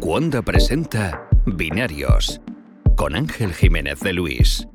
[0.00, 2.40] Cuonda presenta Binarios
[2.96, 4.66] con Ángel Jiménez de Luis.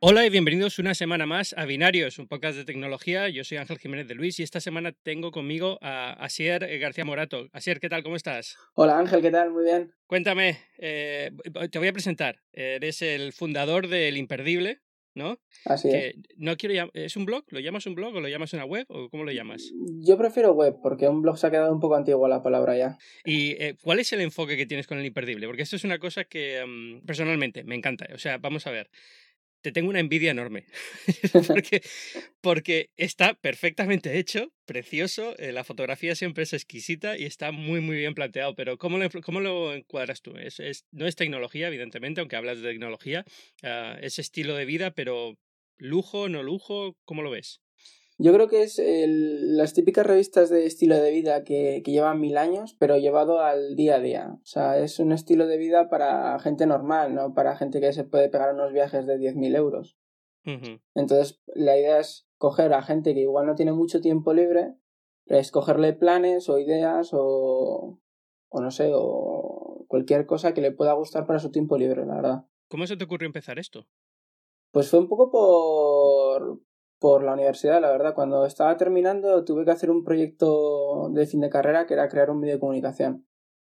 [0.00, 3.30] Hola y bienvenidos una semana más a Binarios, un podcast de tecnología.
[3.30, 7.48] Yo soy Ángel Jiménez de Luis y esta semana tengo conmigo a Asier García Morato.
[7.54, 8.02] Asier, ¿qué tal?
[8.02, 8.58] ¿Cómo estás?
[8.74, 9.50] Hola Ángel, ¿qué tal?
[9.50, 9.94] Muy bien.
[10.06, 11.30] Cuéntame, eh,
[11.70, 12.42] te voy a presentar.
[12.52, 14.82] Eres el fundador del Imperdible,
[15.14, 15.38] ¿no?
[15.64, 16.14] Así es.
[16.36, 17.44] No quiero ¿Es un blog?
[17.48, 19.72] ¿Lo llamas un blog o lo llamas una web o cómo lo llamas?
[20.00, 22.98] Yo prefiero web porque un blog se ha quedado un poco antiguo la palabra ya.
[23.24, 25.46] ¿Y eh, cuál es el enfoque que tienes con el imperdible?
[25.46, 28.06] Porque esto es una cosa que mm, personalmente me encanta.
[28.14, 28.90] O sea, vamos a ver
[29.64, 30.66] te tengo una envidia enorme.
[31.48, 31.82] porque,
[32.42, 37.96] porque, está perfectamente hecho, precioso, eh, la fotografía siempre es exquisita y está muy, muy
[37.96, 38.54] bien planteado.
[38.54, 40.36] Pero ¿cómo lo, cómo lo encuadras tú?
[40.36, 43.24] Es, es, no es tecnología, evidentemente, aunque hablas de tecnología.
[43.62, 45.38] Uh, es estilo de vida, pero
[45.78, 47.63] lujo, no lujo, ¿cómo lo ves?
[48.16, 52.20] Yo creo que es el, las típicas revistas de estilo de vida que, que, llevan
[52.20, 54.30] mil años, pero llevado al día a día.
[54.34, 58.04] O sea, es un estilo de vida para gente normal, no para gente que se
[58.04, 59.96] puede pegar unos viajes de 10.000 euros.
[60.94, 64.74] Entonces, la idea es coger a gente que igual no tiene mucho tiempo libre,
[65.26, 67.98] escogerle planes o ideas o,
[68.50, 72.16] o no sé, o cualquier cosa que le pueda gustar para su tiempo libre, la
[72.16, 72.44] verdad.
[72.68, 73.86] ¿Cómo se te ocurrió empezar esto?
[74.70, 76.60] Pues fue un poco por,
[76.98, 78.14] por la universidad, la verdad.
[78.14, 82.30] Cuando estaba terminando tuve que hacer un proyecto de fin de carrera que era crear
[82.30, 83.26] un medio de comunicación.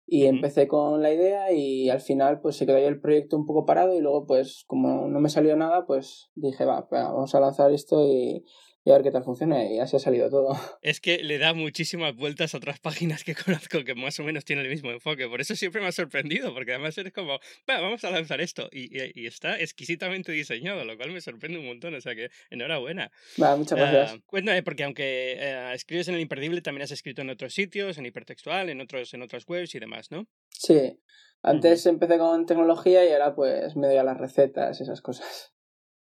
[0.09, 3.45] Y empecé con la idea y al final pues se quedó ahí el proyecto un
[3.45, 7.41] poco parado y luego pues como no me salió nada pues dije va, vamos a
[7.41, 8.45] lanzar esto y
[8.87, 10.57] y a ver qué tal funciona y así ha salido todo.
[10.81, 14.45] Es que le da muchísimas vueltas a otras páginas que conozco que más o menos
[14.45, 15.27] tienen el mismo enfoque.
[15.29, 18.69] Por eso siempre me ha sorprendido, porque además eres como, vamos a lanzar esto.
[18.71, 21.95] Y, y, está exquisitamente diseñado, lo cual me sorprende un montón.
[21.95, 23.11] O sea que enhorabuena.
[23.43, 24.15] Va, muchas gracias.
[24.15, 27.99] Uh, cuéntame, porque aunque uh, escribes en el imperdible, también has escrito en otros sitios,
[27.99, 30.29] en hipertextual, en, otros, en otras webs y demás, ¿no?
[30.51, 31.01] Sí.
[31.43, 31.93] Antes uh -huh.
[31.93, 35.56] empecé con tecnología y ahora pues me doy a las recetas, esas cosas.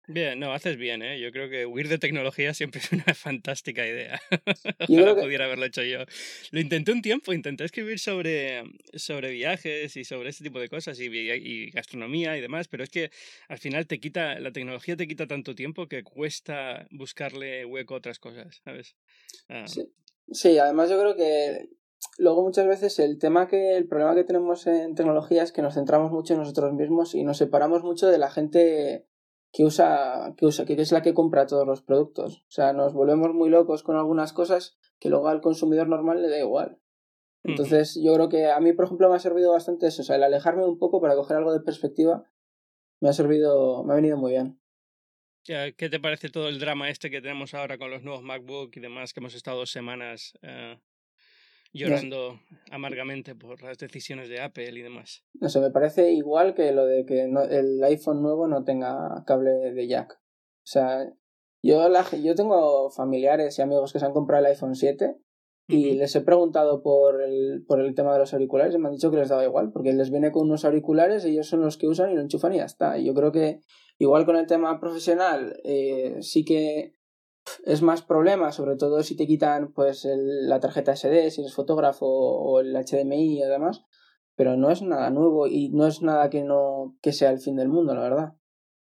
[0.08, 1.20] Bien, no, haces bien, ¿eh?
[1.22, 4.20] Yo creo que huir de tecnología siempre es una fantástica idea.
[4.90, 5.22] Ojalá que...
[5.22, 6.00] pudiera haberlo hecho yo.
[6.52, 8.64] Lo intenté un tiempo, intenté escribir sobre,
[8.96, 12.90] sobre viajes y sobre ese tipo de cosas y, y, gastronomía y demás, pero es
[12.90, 13.12] que
[13.48, 17.98] al final te quita, la tecnología te quita tanto tiempo que cuesta buscarle hueco a
[17.98, 18.98] otras cosas, ¿sabes?
[19.48, 19.68] Ah.
[19.68, 19.90] Sí.
[20.32, 21.70] sí, además yo creo que
[22.18, 25.76] luego muchas veces el tema que el problema que tenemos en tecnología es que nos
[25.76, 29.06] centramos mucho en nosotros mismos y nos separamos mucho de la gente
[29.54, 32.44] que usa, que usa, que es la que compra todos los productos.
[32.48, 36.30] O sea, nos volvemos muy locos con algunas cosas que luego al consumidor normal le
[36.30, 36.80] da igual.
[37.44, 40.02] Entonces, yo creo que a mí, por ejemplo, me ha servido bastante eso.
[40.02, 42.24] O sea, el alejarme un poco para coger algo de perspectiva
[43.00, 44.60] me ha servido, me ha venido muy bien.
[45.44, 48.80] ¿Qué te parece todo el drama este que tenemos ahora con los nuevos MacBook y
[48.80, 50.80] demás que hemos estado dos semanas uh,
[51.74, 52.58] llorando no.
[52.72, 55.24] amargamente por las decisiones de Apple y demás.
[55.34, 59.24] No sé, me parece igual que lo de que no, el iPhone nuevo no tenga
[59.26, 60.14] cable de jack.
[60.14, 61.12] O sea,
[61.62, 65.18] yo, la, yo tengo familiares y amigos que se han comprado el iPhone 7
[65.68, 65.98] y uh -huh.
[65.98, 69.12] les he preguntado por el, por el tema de los auriculares y me han dicho
[69.12, 72.12] que les daba igual, porque les viene con unos auriculares, ellos son los que usan
[72.12, 72.98] y lo enchufan y ya está.
[72.98, 73.62] Y yo creo que
[73.98, 76.94] igual con el tema profesional eh, sí que
[77.66, 81.54] es más problema, sobre todo si te quitan pues el, la tarjeta SD, si eres
[81.54, 83.84] fotógrafo o el HDMI y demás,
[84.36, 87.56] pero no es nada nuevo y no es nada que no que sea el fin
[87.56, 88.34] del mundo, la verdad.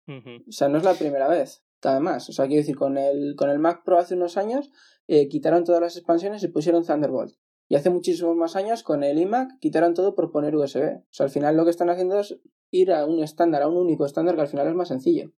[0.08, 0.44] Uh -huh.
[0.48, 2.30] O sea, no es la primera vez, además.
[2.30, 4.72] O sea, quiero decir, con el, con el Mac Pro hace unos años
[5.08, 7.36] eh, quitaron todas las expansiones y pusieron Thunderbolt.
[7.72, 11.02] Y hace muchísimos más años con el iMac quitaron todo por poner USB.
[11.02, 12.40] O sea, al final lo que están haciendo es
[12.72, 15.32] ir a un estándar, a un único estándar que al final es más sencillo.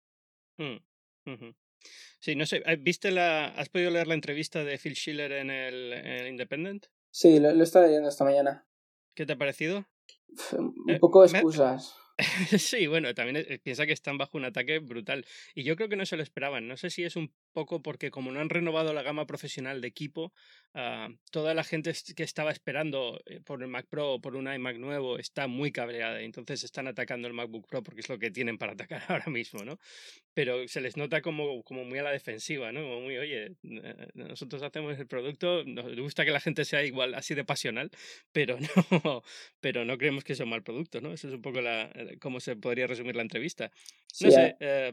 [1.27, 1.54] Uh -huh.
[2.21, 5.93] Sí, no sé, ¿viste la, ¿has podido leer la entrevista de Phil Schiller en el,
[5.95, 6.87] en el Independent?
[7.11, 8.67] Sí, lo, lo he estado leyendo esta mañana.
[9.15, 9.87] ¿Qué te ha parecido?
[10.53, 11.95] Un poco excusas.
[11.97, 12.01] Me...
[12.59, 15.25] sí, bueno, también eh, piensa que están bajo un ataque brutal.
[15.55, 16.69] Y yo creo que no se lo esperaban.
[16.69, 19.89] No sé si es un poco porque como no han renovado la gama profesional de
[19.89, 20.33] equipo,
[20.75, 24.53] uh, toda la gente que estaba esperando eh, por el Mac Pro o por un
[24.53, 26.21] iMac nuevo está muy cabreada.
[26.21, 29.65] Entonces están atacando el MacBook Pro porque es lo que tienen para atacar ahora mismo,
[29.65, 29.79] ¿no?
[30.35, 32.83] Pero se les nota como, como muy a la defensiva, ¿no?
[32.83, 33.57] Como muy, oye,
[34.15, 37.91] nosotros hacemos el producto, nos gusta que la gente sea igual, así de pasional,
[38.33, 38.59] pero
[39.05, 39.23] no,
[39.61, 41.13] pero no creemos que sea un mal producto, ¿no?
[41.13, 43.71] Eso es un poco la, cómo se podría resumir la entrevista.
[44.21, 44.93] No sí, sé, eh,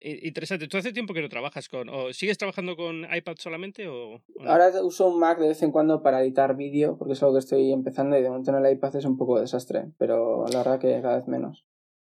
[0.00, 0.68] interesante.
[0.68, 4.22] ¿Tú hace tiempo que no trabajas con, o sigues trabajando con iPad solamente o, o
[4.40, 4.50] no?
[4.50, 7.40] Ahora uso un Mac de vez en cuando para editar vídeo, porque es algo que
[7.40, 10.78] estoy empezando y de momento en el iPad es un poco desastre, pero la verdad
[10.78, 11.64] que cada vez menos.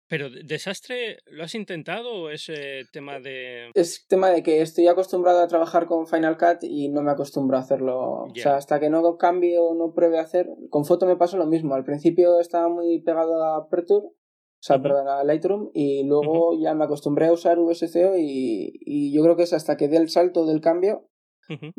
[0.09, 3.71] Pero desastre, ¿lo has intentado o es eh, tema de...?
[3.73, 7.57] Es tema de que estoy acostumbrado a trabajar con Final Cut y no me acostumbro
[7.57, 8.23] a hacerlo.
[8.23, 10.47] O sea, hasta que no cambie o no pruebe a hacer...
[10.69, 11.75] Con foto me pasó lo mismo.
[11.75, 14.07] Al principio estaba muy pegado a Aperture,
[14.59, 19.13] o sea, perdón, a Lightroom, y luego ya me acostumbré a usar VSCO y, y
[19.13, 21.09] yo creo que es hasta que dé el salto del cambio,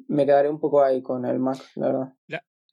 [0.07, 2.15] me quedaré un poco ahí con el Mac, la verdad.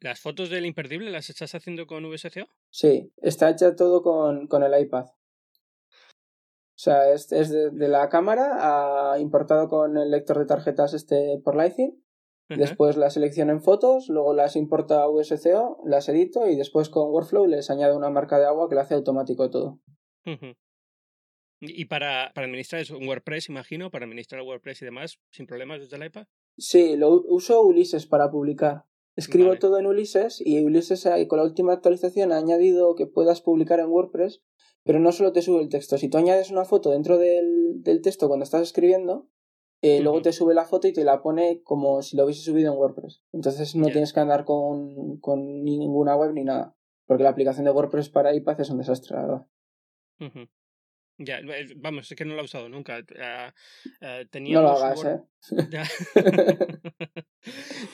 [0.02, 2.48] ¿Las fotos del imperdible las estás haciendo con VSCO?
[2.70, 5.06] Sí, está hecha todo con, con el iPad.
[5.06, 11.42] O sea, es, es de, la cámara, ha importado con el lector de tarjetas este
[11.44, 12.05] por Lightning.
[12.50, 17.10] Después la selecciono en fotos, luego las importa a VSCO, las edito y después con
[17.10, 19.80] Workflow les añado una marca de agua que lo hace automático todo.
[21.60, 25.80] ¿Y para, para administrar eso, un WordPress, imagino, para administrar WordPress y demás, sin problemas
[25.80, 26.28] desde el iPad?
[26.58, 28.86] Sí, lo uso Ulises para publicar.
[29.16, 33.80] Escribo todo en Ulises y Ulises con la última actualización ha añadido que puedas publicar
[33.80, 34.44] en WordPress
[34.86, 35.98] pero no solo te sube el texto.
[35.98, 39.28] Si tú añades una foto dentro del, del texto cuando estás escribiendo,
[39.82, 42.72] eh, luego te sube la foto y te la pone como si lo hubiese subido
[42.74, 43.22] en WordPress.
[43.32, 46.76] Entonces no tienes que andar con, con, ninguna web ni nada.
[47.06, 49.48] Porque la aplicación de WordPress para iPad es un desastre, la verdad.
[51.18, 51.40] Ya,
[51.78, 53.00] vamos, es que no lo he usado nunca.
[53.00, 55.22] Uh, no lo hagas, ¿eh?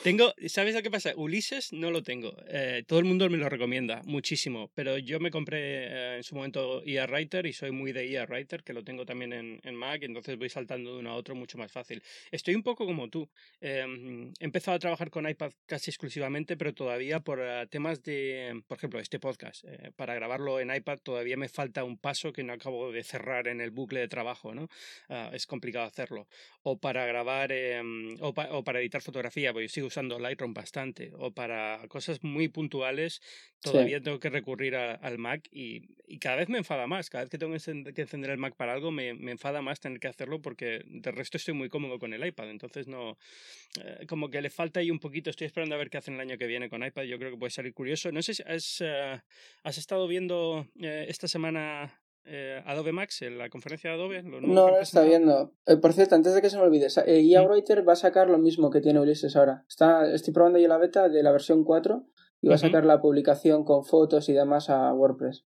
[0.02, 1.12] tengo, ¿sabes lo que pasa?
[1.16, 2.34] Ulises no lo tengo.
[2.48, 6.34] Eh, todo el mundo me lo recomienda muchísimo, pero yo me compré eh, en su
[6.34, 10.02] momento ER Writer y soy muy de ER Writer, que lo tengo también en, Mac,
[10.02, 12.02] entonces voy saltando de uno a otro mucho más fácil.
[12.30, 13.28] Estoy un poco como tú.
[13.60, 18.78] Em, he empezado a trabajar con iPad casi exclusivamente, pero todavía por temas de, por
[18.78, 19.64] ejemplo, este podcast.
[19.96, 23.60] para grabarlo en iPad todavía me falta un paso que no acabo de cerrar en
[23.60, 24.68] el bucle de trabajo, ¿no?
[25.08, 26.28] Ah, es complicado hacerlo.
[26.62, 28.32] O para grabar, em, o,
[28.64, 31.12] para editar fotografía, porque yo sigo usando Lightroom bastante.
[31.18, 33.20] O para cosas muy puntuales,
[33.60, 37.10] todavía tengo que recurrir al Mac y, y, cada vez me enfada más.
[37.10, 39.98] Cada vez que tengo que encender el Mac para algo, me, me, enfada más tener
[39.98, 42.50] que hacerlo porque de resto estoy muy cómodo con el iPad.
[42.50, 43.18] Entonces, no.
[43.82, 45.30] Eh, como que le falta ahí un poquito.
[45.30, 47.02] Estoy esperando a ver qué hacen el año que viene con iPad.
[47.04, 48.12] Yo creo que puede salir curioso.
[48.12, 49.20] No sé si has, eh,
[49.64, 54.22] has estado viendo eh, esta semana eh, Adobe Max, en la conferencia de Adobe.
[54.22, 55.52] no, no está viendo.
[55.66, 58.28] Eh, por cierto, antes de que se me olvide, eh, IA Writer va a sacar
[58.28, 59.64] lo mismo que tiene Ulises ahora.
[59.68, 62.06] Está, estoy probando ya la beta de la versión 4
[62.40, 65.44] y va a sacar la publicación con fotos y demás a WordPress.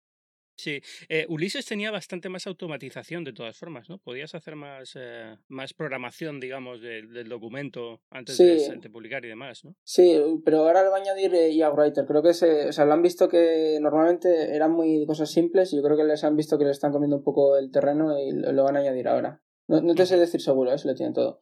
[0.58, 3.98] Sí, eh, Ulises tenía bastante más automatización de todas formas, ¿no?
[3.98, 9.76] Podías hacer más, eh, más programación, digamos, del documento antes de, publicar y demás, ¿no?
[9.84, 12.06] Sí, pero ahora le va a añadir IA eh, Writer.
[12.06, 15.78] Creo que se, o sea, lo han visto que normalmente eran muy cosas simples y
[15.78, 18.32] yo creo que les han visto que le están comiendo un poco el terreno y
[18.32, 19.42] lo, van a añadir ahora.
[19.68, 21.42] No, no te sé decir seguro, eso lo tienen todo.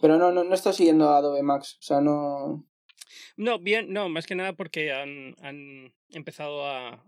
[0.00, 2.66] Pero no, no, no está siguiendo a Adobe Max, o sea, no...
[3.36, 7.04] No, bien, no, más que nada porque han, han empezado a,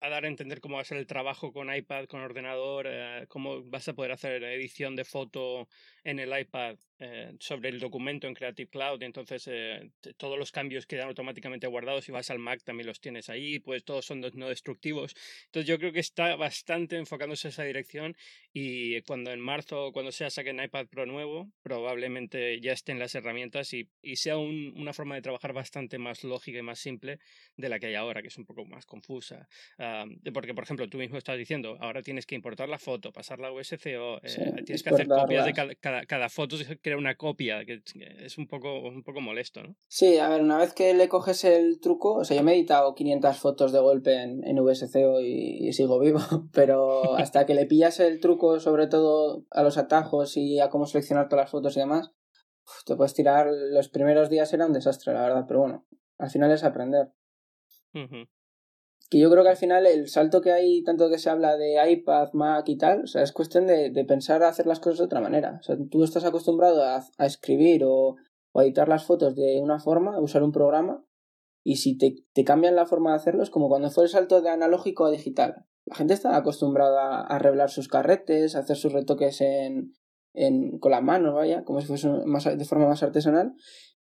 [0.00, 3.26] a dar a entender cómo va a ser el trabajo con iPad, con ordenador, eh,
[3.28, 5.68] cómo vas a poder hacer edición de foto
[6.04, 10.86] en el iPad eh, sobre el documento en Creative Cloud, entonces eh, todos los cambios
[10.86, 12.04] quedan automáticamente guardados.
[12.04, 15.14] Si vas al Mac también los tienes ahí, pues todos son no destructivos.
[15.46, 18.16] Entonces yo creo que está bastante enfocándose en esa dirección
[18.52, 23.72] y cuando en marzo, cuando sea saquen iPad Pro nuevo, probablemente ya estén las herramientas
[23.72, 27.18] y, y sea una forma de trabajar bastante más lógica y más simple
[27.56, 29.48] de la que hay ahora, que es un poco más confusa.
[29.78, 33.48] Ah, porque, por ejemplo, tú mismo estás diciendo, ahora tienes que importar la foto, pasarla
[33.48, 36.56] a USCO, eh, tienes que hacer copias de cada, cada, cada foto,
[36.96, 37.82] una copia, que
[38.18, 39.74] es un poco, un poco molesto, ¿no?
[39.88, 42.56] Sí, a ver, una vez que le coges el truco, o sea, yo me he
[42.56, 46.20] editado 500 fotos de golpe en, en VSCO y, sigo vivo,
[46.52, 50.86] pero hasta que le pillas el truco, sobre todo a los atajos y a cómo
[50.86, 52.12] seleccionar todas las fotos y demás,
[52.86, 55.86] te puedes tirar, los primeros días era un desastre, la verdad, pero bueno,
[56.18, 57.12] al final es aprender
[59.10, 61.92] que yo creo que al final el salto que hay, tanto que se habla de
[61.92, 65.04] iPad, Mac y tal, o sea, es cuestión de, de pensar hacer las cosas de
[65.06, 65.58] otra manera.
[65.60, 68.14] O sea, tú estás acostumbrado a, a escribir o,
[68.52, 71.04] o, a editar las fotos de una forma, a usar un programa,
[71.64, 74.40] y si te, te, cambian la forma de hacerlo, es como cuando fue el salto
[74.42, 75.66] de analógico a digital.
[75.86, 79.92] La gente está acostumbrada a arreglar sus carretes, a hacer sus retoques en,
[80.34, 83.54] en, con la mano, vaya, como si fuese más, de forma más artesanal,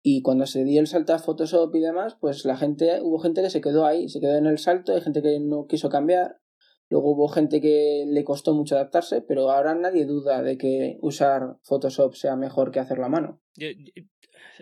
[0.05, 3.41] y cuando se dio el salto a Photoshop y demás, pues la gente, hubo gente
[3.41, 6.41] que se quedó ahí, se quedó en el salto, hay gente que no quiso cambiar,
[6.89, 11.55] luego hubo gente que le costó mucho adaptarse, pero ahora nadie duda de que usar
[11.63, 13.41] Photoshop sea mejor que hacerlo a mano.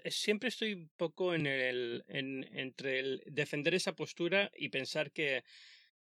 [0.06, 5.44] siempre estoy un poco en el, en, entre el defender esa postura y pensar que,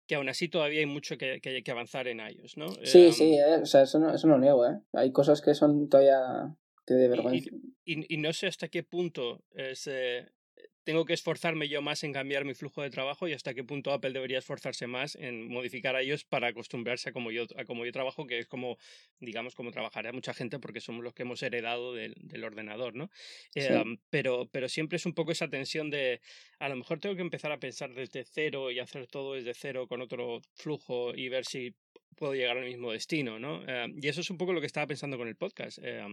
[0.06, 2.70] que aún así todavía hay mucho que, que, que avanzar en ellos, ¿no?
[2.84, 4.80] Sí, sí, eh, o sea, eso no, eso no niego, ¿eh?
[4.94, 6.56] Hay cosas que son todavía
[7.86, 9.88] y, y, no sé hasta qué punto es,
[10.86, 13.92] tengo que esforzarme yo más en cambiar mi flujo de trabajo y hasta qué punto
[13.92, 17.86] Apple debería esforzarse más en modificar a ellos para acostumbrarse a como yo, a como
[17.86, 18.78] yo trabajo, que es como,
[19.20, 23.10] digamos, como trabajará mucha gente porque somos los que hemos heredado del, del ordenador, ¿no?
[23.56, 26.22] Eh, pero, pero siempre es un poco esa tensión de,
[26.60, 29.88] a lo mejor tengo que empezar a pensar desde cero y hacer todo desde cero
[29.88, 31.74] con otro flujo y ver si
[32.16, 33.64] puedo llegar al mismo destino, ¿no?
[33.68, 35.80] Eh, y eso es un poco lo que estaba pensando con el podcast.
[35.82, 36.04] Eh,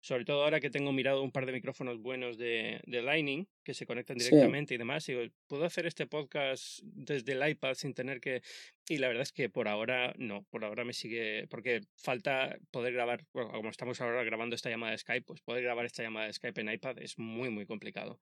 [0.00, 3.74] sobre todo ahora que tengo mirado un par de micrófonos buenos de, de Lightning que
[3.74, 8.20] se conectan directamente y demás, digo, puedo hacer este podcast desde el iPad sin tener
[8.20, 8.40] que...
[8.88, 12.92] Y la verdad es que por ahora no, por ahora me sigue, porque falta poder
[12.92, 16.34] grabar, como estamos ahora grabando esta llamada de Skype, pues poder grabar esta llamada de
[16.34, 18.20] Skype en iPad es muy, muy complicado.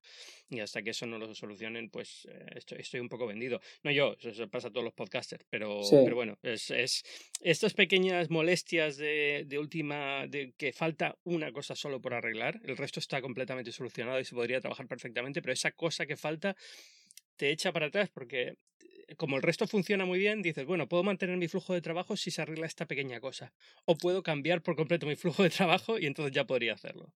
[0.49, 3.61] Y hasta que eso no lo solucionen, pues eh, estoy, estoy, un poco vendido.
[3.83, 7.03] No yo, eso, pasa a todos los podcasters, pero, pero bueno, es, es,
[7.41, 12.75] estas pequeñas molestias de, de última, de que falta una cosa solo por arreglar, el
[12.75, 16.55] resto está completamente solucionado y se podría trabajar perfectamente, pero esa cosa que falta
[17.35, 18.57] te echa para atrás porque
[19.07, 22.15] eh, como el resto funciona muy bien, dices, bueno, puedo mantener mi flujo de trabajo
[22.15, 23.53] si se arregla esta pequeña cosa.
[23.85, 27.13] O puedo cambiar por completo mi flujo de trabajo y entonces ya podría hacerlo.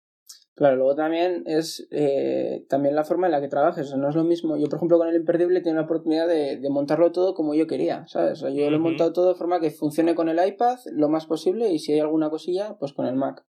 [0.56, 3.94] Claro, luego también es eh, también la forma en la que trabajes.
[3.96, 4.56] no es lo mismo.
[4.56, 7.68] Yo, por ejemplo, con el Imperdible tengo la oportunidad de, de montarlo todo como yo
[7.68, 8.40] quería, ¿sabes?
[8.40, 11.70] yo lo he montado todo de forma que funcione con el iPad lo más posible
[11.72, 13.46] y si hay alguna cosilla, pues con el Mac.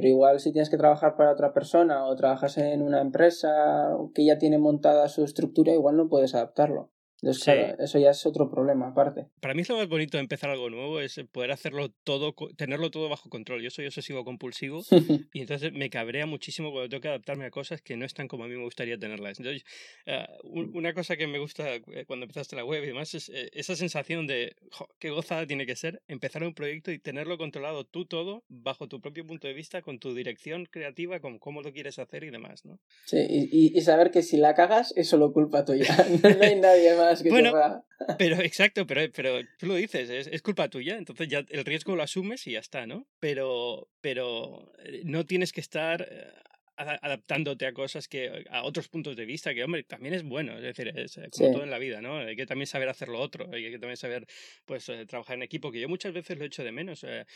[0.00, 4.24] Pero igual si tienes que trabajar para otra persona o trabajas en una empresa que
[4.24, 6.90] ya tiene montada su estructura, igual no puedes adaptarlo
[7.22, 9.26] eso ya es otro problema aparte.
[9.40, 12.90] Para mí es lo más bonito de empezar algo nuevo, es poder hacerlo todo, tenerlo
[12.90, 13.62] todo bajo control.
[13.62, 14.82] Yo soy obsesivo compulsivo
[15.32, 18.44] y entonces me cabrea muchísimo cuando tengo que adaptarme a cosas que no están como
[18.44, 19.38] a mí me gustaría tenerlas.
[19.38, 19.64] Entonces,
[20.06, 23.50] ah, una cosa que me gusta eh, cuando empezaste la web y demás es eh,
[23.52, 24.56] esa sensación de
[24.98, 29.00] qué gozada tiene que ser empezar un proyecto y tenerlo controlado tú todo bajo tu
[29.00, 32.64] propio punto de vista, con tu dirección creativa, con cómo lo quieres hacer y demás,
[32.64, 32.78] ¿no?
[33.04, 35.84] Sí, y, y saber que si la cagas es solo culpa tuya.
[36.22, 37.84] no hay nadie más bueno,
[38.18, 41.96] pero exacto, pero, pero tú lo dices, es, es, culpa tuya, entonces ya el riesgo
[41.96, 43.06] lo asumes y ya está, ¿no?
[43.18, 46.32] Pero, pero eh, no tienes que estar eh,
[46.80, 50.62] adaptándote a cosas que a otros puntos de vista que hombre también es bueno es
[50.62, 53.20] decir es eh, como todo en la vida no hay que también saber hacer lo
[53.20, 54.26] otro hay que también saber
[54.64, 57.26] pues eh, trabajar en equipo que yo muchas veces lo he hecho de menos eh,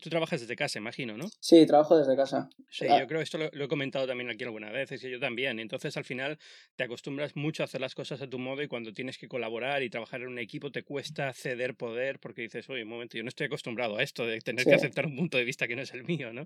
[0.00, 2.48] tú trabajas desde casa imagino no sí trabajo desde casa.
[2.70, 3.00] Sí ah.
[3.00, 5.96] yo creo esto lo, he comentado también aquí alguna vez es que yo también entonces
[5.96, 6.38] al final
[6.76, 9.82] te acostumbras mucho a hacer las cosas a tu modo y cuando tienes que colaborar
[9.82, 13.22] y trabajar en un equipo te cuesta ceder poder porque dices oye un momento yo
[13.22, 15.82] no estoy acostumbrado a esto de tener que aceptar un punto de vista que no
[15.82, 16.42] es el mío no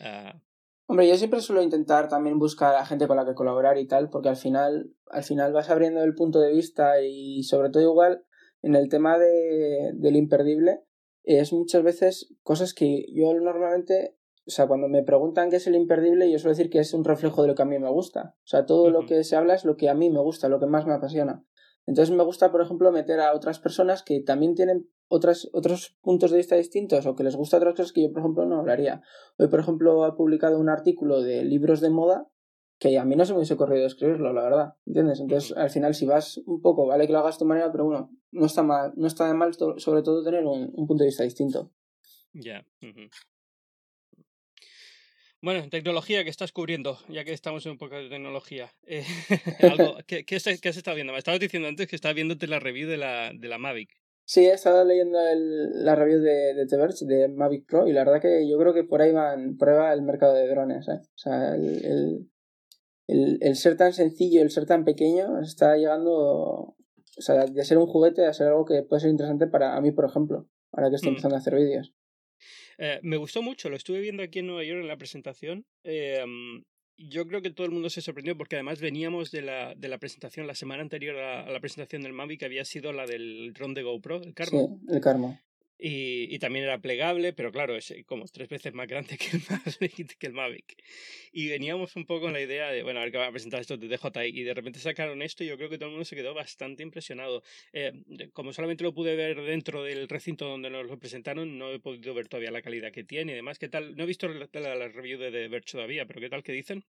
[0.00, 0.38] uh,
[0.88, 4.08] Hombre, yo siempre suelo intentar también buscar a gente con la que colaborar y tal,
[4.08, 8.24] porque al final, al final vas abriendo el punto de vista y sobre todo igual
[8.62, 10.84] en el tema de, del imperdible,
[11.24, 14.16] es muchas veces cosas que yo normalmente,
[14.46, 17.04] o sea, cuando me preguntan qué es el imperdible, yo suelo decir que es un
[17.04, 18.36] reflejo de lo que a mí me gusta.
[18.44, 20.60] O sea, todo lo que se habla es lo que a mí me gusta, lo
[20.60, 21.44] que más me apasiona.
[21.84, 26.30] Entonces me gusta, por ejemplo, meter a otras personas que también tienen otras, otros puntos
[26.30, 29.02] de vista distintos o que les gusta otras cosas que yo, por ejemplo, no hablaría.
[29.38, 32.28] Hoy, por ejemplo, he publicado un artículo de libros de moda
[32.78, 34.74] que a mí no se me hubiese ocurrido escribirlo, la verdad.
[34.86, 35.20] ¿Entiendes?
[35.20, 37.86] Entonces, al final, si vas un poco, vale que lo hagas de tu manera, pero
[37.86, 41.24] bueno, no está mal, no está de mal sobre todo tener un, punto de vista
[41.24, 41.72] distinto.
[42.32, 42.66] Ya.
[45.40, 48.74] Bueno, tecnología que estás cubriendo, ya que estamos en un poco de tecnología.
[48.86, 49.04] Eh,
[49.60, 51.12] algo, ¿qué, qué, has estado viendo?
[51.12, 53.96] Me estabas diciendo antes que estabas viéndote la review de la, de la Mavic.
[54.26, 57.92] Sí, he estado leyendo el, la review de, de The Verge, de Mavic Pro, y
[57.92, 60.88] la verdad que yo creo que por ahí van, prueba el mercado de drones.
[60.88, 61.00] ¿eh?
[61.00, 62.30] O sea, el, el,
[63.06, 66.76] el, el, ser tan sencillo, el ser tan pequeño, está llegando
[67.16, 69.80] o sea, de ser un juguete a ser algo que puede ser interesante para a
[69.80, 71.12] mí, por ejemplo, ahora que estoy mm.
[71.12, 71.94] empezando a hacer vídeos.
[72.78, 75.66] Eh, me gustó mucho, lo estuve viendo aquí en Nueva York en la presentación.
[75.82, 76.22] Eh,
[76.98, 79.98] yo creo que todo el mundo se sorprendió porque además veníamos de la, de la
[79.98, 83.74] presentación la semana anterior a, la presentación del Mavic, que había sido la del dron
[83.74, 84.80] de GoPro, el Carmo.
[84.80, 85.38] Sí, el Carmo.
[85.78, 89.42] Y, y, también era plegable, pero claro, es como tres veces más grande que el,
[89.50, 90.82] Mavic, que el Mavic.
[91.32, 93.60] Y veníamos un poco con la idea de, bueno, a ver qué va a presentar
[93.60, 94.40] esto de DJI.
[94.40, 96.82] Y de repente sacaron esto y yo creo que todo el mundo se quedó bastante
[96.82, 97.42] impresionado.
[97.74, 97.92] Eh,
[98.32, 102.14] como solamente lo pude ver dentro del recinto donde nos lo presentaron, no he podido
[102.14, 103.58] ver todavía la calidad que tiene y demás.
[103.58, 103.96] ¿Qué tal?
[103.96, 106.84] No he visto la, la, review de Verge todavía, pero ¿qué tal que dicen?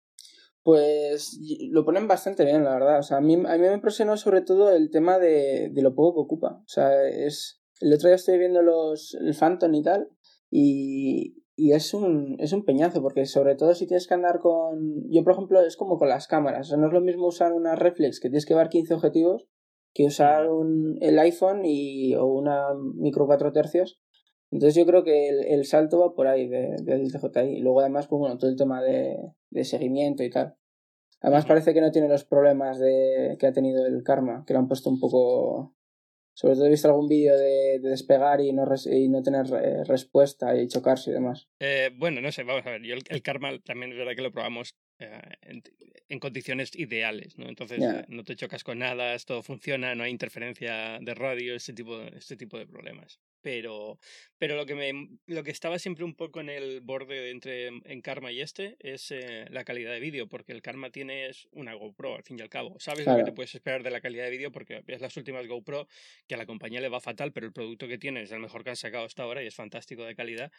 [0.62, 1.38] Pues
[1.70, 3.00] lo ponen bastante bien, la verdad.
[3.00, 5.94] O sea, a mí, a mí me impresionó sobre todo el tema de, de lo
[5.94, 6.60] poco que ocupa.
[6.64, 10.08] O sea, es el otro día estoy viendo los, el Phantom y tal,
[10.50, 15.10] y, y es un, es un peñazo, porque sobre todo si tienes que andar con...
[15.10, 16.66] Yo, por ejemplo, es como con las cámaras.
[16.66, 19.48] O sea, no es lo mismo usar una reflex que tienes que ver 15 objetivos
[19.96, 22.66] que usar un, el iPhone y, o una
[22.96, 23.98] micro 4 tercios.
[24.50, 27.56] Entonces yo creo que el, el salto va por ahí de, del DJI.
[27.56, 29.16] Y luego además, pues bueno, todo el tema de,
[29.48, 30.54] de seguimiento y tal.
[31.22, 34.60] Además parece que no tiene los problemas de que ha tenido el Karma, que lo
[34.60, 35.74] han puesto un poco...
[36.36, 40.54] Sobre todo he visto algún vídeo de, despegar y no, y no tener eh, respuesta
[40.54, 41.48] y chocarse y demás.
[41.60, 42.82] Eh, bueno, no sé, vamos a ver.
[42.82, 45.62] Yo el, Karma también es verdad que lo probamos eh,
[46.10, 47.48] en, condiciones ideales, ¿no?
[47.48, 52.02] Entonces no te chocas con nada, todo funciona, no hay interferencia de radio, este tipo,
[52.02, 54.00] este tipo de problemas pero,
[54.38, 58.02] pero lo, que me, lo que estaba siempre un poco en el borde entre en
[58.02, 62.16] Karma y este es eh, la calidad de vídeo, porque el Karma tiene una GoPro,
[62.16, 62.74] al fin y al cabo.
[62.80, 65.46] Sabes lo que te puedes esperar de la calidad de vídeo porque ves las últimas
[65.46, 65.86] GoPro
[66.26, 68.64] que a la compañía le va fatal, pero el producto que tiene es el mejor
[68.64, 70.50] que han sacado hasta ahora y es fantástico de calidad.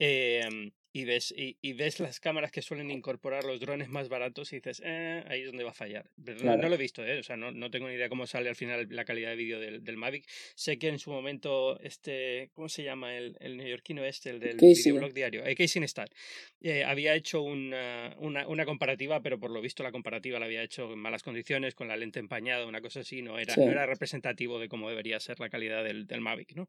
[0.00, 4.56] Em, y, ves, y, ves las cámaras que suelen incorporar los drones más baratos y
[4.56, 6.08] dices, eh, ahí es donde va a fallar.
[6.16, 7.18] no, lo he visto, ¿eh?
[7.18, 9.58] o sea, no, no, tengo ni idea cómo sale al final la calidad de vídeo
[9.58, 10.24] del, del Mavic.
[10.54, 13.16] Sé que en su momento este ¿cómo se llama?
[13.16, 16.12] El, el neoyorquino este, el del videoblog diario, eh, Casey Neistat,
[16.60, 20.62] eh, había hecho una, una, una, comparativa, pero por lo visto la comparativa la había
[20.62, 23.84] hecho en malas condiciones, con la lente empañada, una cosa así, no era, no era
[23.84, 26.68] representativo de cómo debería ser la calidad del, del Mavic, ¿no?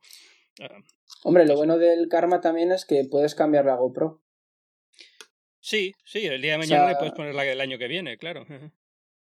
[0.61, 0.77] Ah,
[1.23, 4.21] Hombre, lo bueno del Karma también es que puedes cambiar la GoPro.
[5.59, 8.45] Sí, sí, el día de mañana le puedes poner la del año que viene, claro.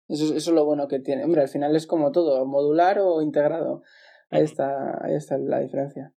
[0.08, 1.25] Eso, eso es lo bueno que tiene.
[1.25, 3.82] Hombre, al final es como todo, modular o integrado.
[4.30, 6.14] Ahí, está, ahí está la diferencia.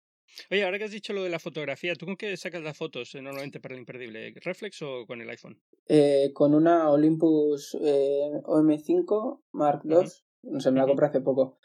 [0.50, 3.13] Oye, ahora que has dicho lo de la fotografía, ¿tú con qué sacas las fotos
[3.15, 4.34] eh, normalmente para el imperdible?
[4.41, 5.62] ¿Reflex o con el iPhone?
[5.88, 10.08] Eh, con una Olympus eh, OM5 Mark II,
[10.44, 11.58] no sé, me la compré hace poco.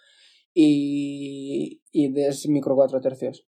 [0.59, 3.47] Y, y es micro 4 tercios.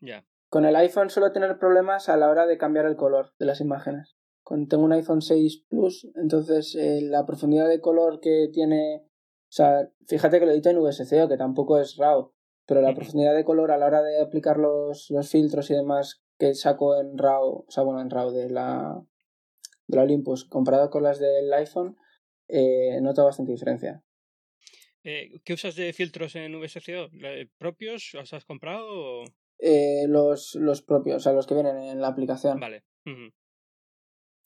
[0.00, 0.26] Ya.
[0.48, 3.60] Con el iPhone suelo tener problemas a la hora de cambiar el color de las
[3.60, 4.16] imágenes.
[4.42, 9.04] Con, tengo un iPhone 6 Plus, entonces la profundidad de color que tiene.
[9.04, 12.32] O sea, fíjate que lo edito en VSCO, que tampoco es RAW
[12.70, 16.22] pero la profundidad de color a la hora de aplicar los, los filtros y demás
[16.38, 19.02] que saco en RAW, o sea, bueno, en RAW de la,
[19.88, 21.96] de la Olympus comparado con las del iPhone,
[22.46, 24.04] eh, noto bastante diferencia.
[25.02, 27.10] Eh, ¿Qué usas de filtros en VSCO?
[27.58, 28.10] ¿Propios?
[28.12, 29.24] ¿Los has comprado?
[29.58, 32.60] Eh, los, los propios, o sea, los que vienen en la aplicación.
[32.60, 32.84] Vale.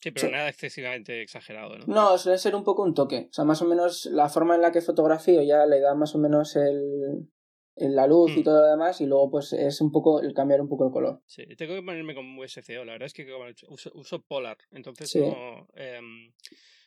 [0.00, 1.86] Sí, pero nada excesivamente exagerado, ¿no?
[1.86, 3.28] No, suele ser un poco un toque.
[3.30, 6.14] O sea, más o menos la forma en la que fotografío ya le da más
[6.14, 7.30] o menos el,
[7.76, 8.44] la luz y mm.
[8.44, 11.22] todo lo demás y luego pues es un poco el cambiar un poco el color.
[11.26, 13.26] Sí, tengo que ponerme con VSCO, la verdad es que
[13.68, 15.68] uso, uso Polar, entonces no...
[15.74, 16.32] Em,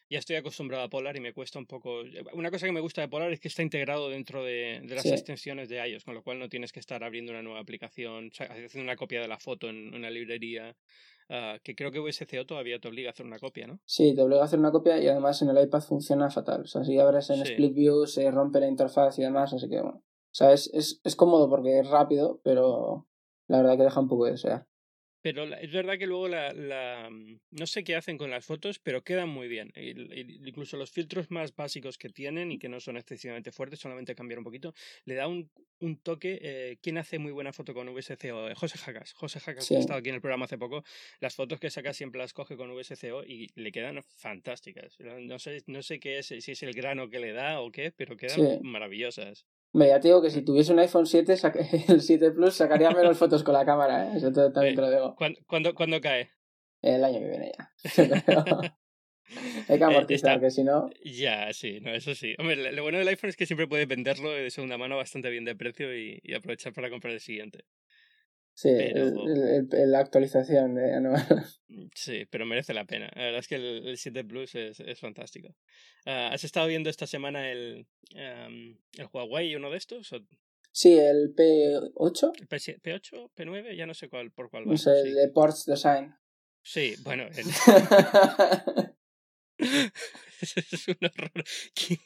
[0.09, 2.01] ya estoy acostumbrado a Polar y me cuesta un poco...
[2.33, 5.05] Una cosa que me gusta de Polar es que está integrado dentro de, de las
[5.05, 8.83] extensiones de iOS, con lo cual no tienes que estar abriendo una nueva aplicación, haciendo
[8.83, 10.75] una copia de la foto en una librería.
[11.29, 13.81] Uh, que creo que VSCO todavía te obliga a hacer una copia, ¿no?
[13.83, 16.61] Sí, te obliga a hacer una copia y además en el iPad funciona fatal.
[16.61, 19.81] O sea, si abres en Split View se rompe la interfaz y demás, así que
[19.81, 19.97] bueno.
[19.97, 23.07] O sea, es, es, es cómodo porque es rápido, pero
[23.47, 24.67] la verdad que deja un poco de desear.
[25.21, 28.79] Pero es verdad que luego la, la, mm, no sé qué hacen con las fotos,
[28.79, 29.71] pero quedan muy bien.
[29.75, 34.39] incluso los filtros más básicos que tienen y que no son excesivamente fuertes, solamente cambiar
[34.39, 34.73] un poquito,
[35.05, 35.49] le da un,
[35.79, 36.39] un toque.
[36.41, 38.53] Eh, ¿Quién hace muy buena foto con VSCO?
[38.55, 39.13] José Jacas.
[39.13, 40.83] José Jacas, que ha estado aquí en el programa hace poco,
[41.19, 44.97] las fotos que saca siempre las coge con VSCO y le quedan fantásticas.
[44.99, 47.91] No sé, no sé qué es, si es el grano que le da o qué,
[47.91, 49.45] pero quedan maravillosas.
[49.77, 51.35] Me ya te digo que si tuviese un iPhone 7,
[51.89, 54.17] el 7 Plus, sacaría menos fotos con la cámara, ¿eh?
[54.17, 55.15] Eso también te lo digo.
[55.15, 56.31] ¿Cuándo, ¿cuándo, cae?
[56.81, 57.71] El año que viene ya.
[59.69, 60.89] Hay que eh, amortizar, que si no.
[61.03, 62.33] Ya, sí, no, eso sí.
[62.39, 65.45] Hombre, lo bueno del iPhone es que siempre puedes venderlo de segunda mano bastante bien
[65.45, 67.65] de precio y, y aprovechar para comprar el siguiente.
[68.57, 71.23] Sí, la actualización de anual.
[71.93, 73.11] Sí, pero merece la pena.
[73.13, 75.53] La verdad es que el, 7 Plus es, es fantástico.
[76.07, 80.09] Ah, ¿Has estado viendo esta semana el, um, el Huawei, uno de estos?
[80.71, 82.31] Sí, el P8.
[82.39, 83.31] ¿El P8?
[83.35, 83.75] ¿P9?
[83.75, 84.71] Ya no sé cuál, por cuál va.
[84.71, 86.15] No sé, el de Ports Design.
[86.63, 87.25] Sí, bueno.
[87.25, 87.45] El...
[90.71, 91.43] es un horror.
[91.73, 91.99] ¿Quién,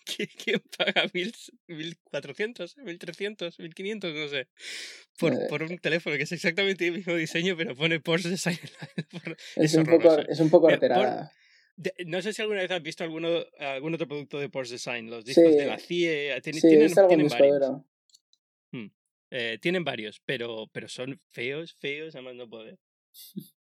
[0.44, 1.34] quién, paga mil,
[1.67, 4.13] 1400, 1300, 1500?
[4.13, 4.48] No sé.
[5.17, 8.60] Por, eh, por un teléfono que es exactamente el mismo diseño, pero pone Porsche Design.
[9.56, 11.32] es, un poco, es un poco alterada.
[12.06, 15.26] no sé si alguna vez has visto alguno, algún otro producto de Porsche Design, los
[15.26, 16.41] discos de la CIE.
[16.44, 17.82] sí, tienen, tienen varios.
[18.72, 18.88] Hmm.
[19.30, 22.80] Eh, tienen varios, pero, pero son feos, feos, además no poder.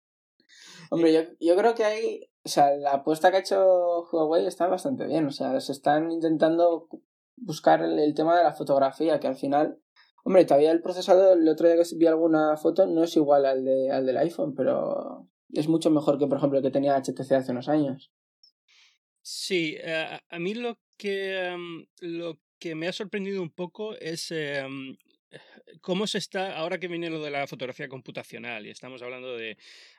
[0.89, 2.29] Hombre, yo, yo creo que hay.
[2.45, 5.25] O sea, la apuesta que ha hecho Huawei está bastante bien.
[5.25, 6.89] O sea, se están intentando
[7.37, 9.79] buscar el, tema de la fotografía, que al final.
[10.25, 13.65] Hombre, todavía el procesador, el otro día que vi alguna foto, no es igual al,
[13.65, 17.31] de, al del iPhone, pero es mucho mejor que, por ejemplo, el que tenía HTC
[17.33, 18.11] hace unos años.
[19.21, 24.31] Sí, eh, a mí lo que, em, lo que me ha sorprendido un poco es
[24.31, 24.95] em,
[25.81, 29.57] cómo se está, ahora que viene lo de la fotografía computacional y estamos hablando de,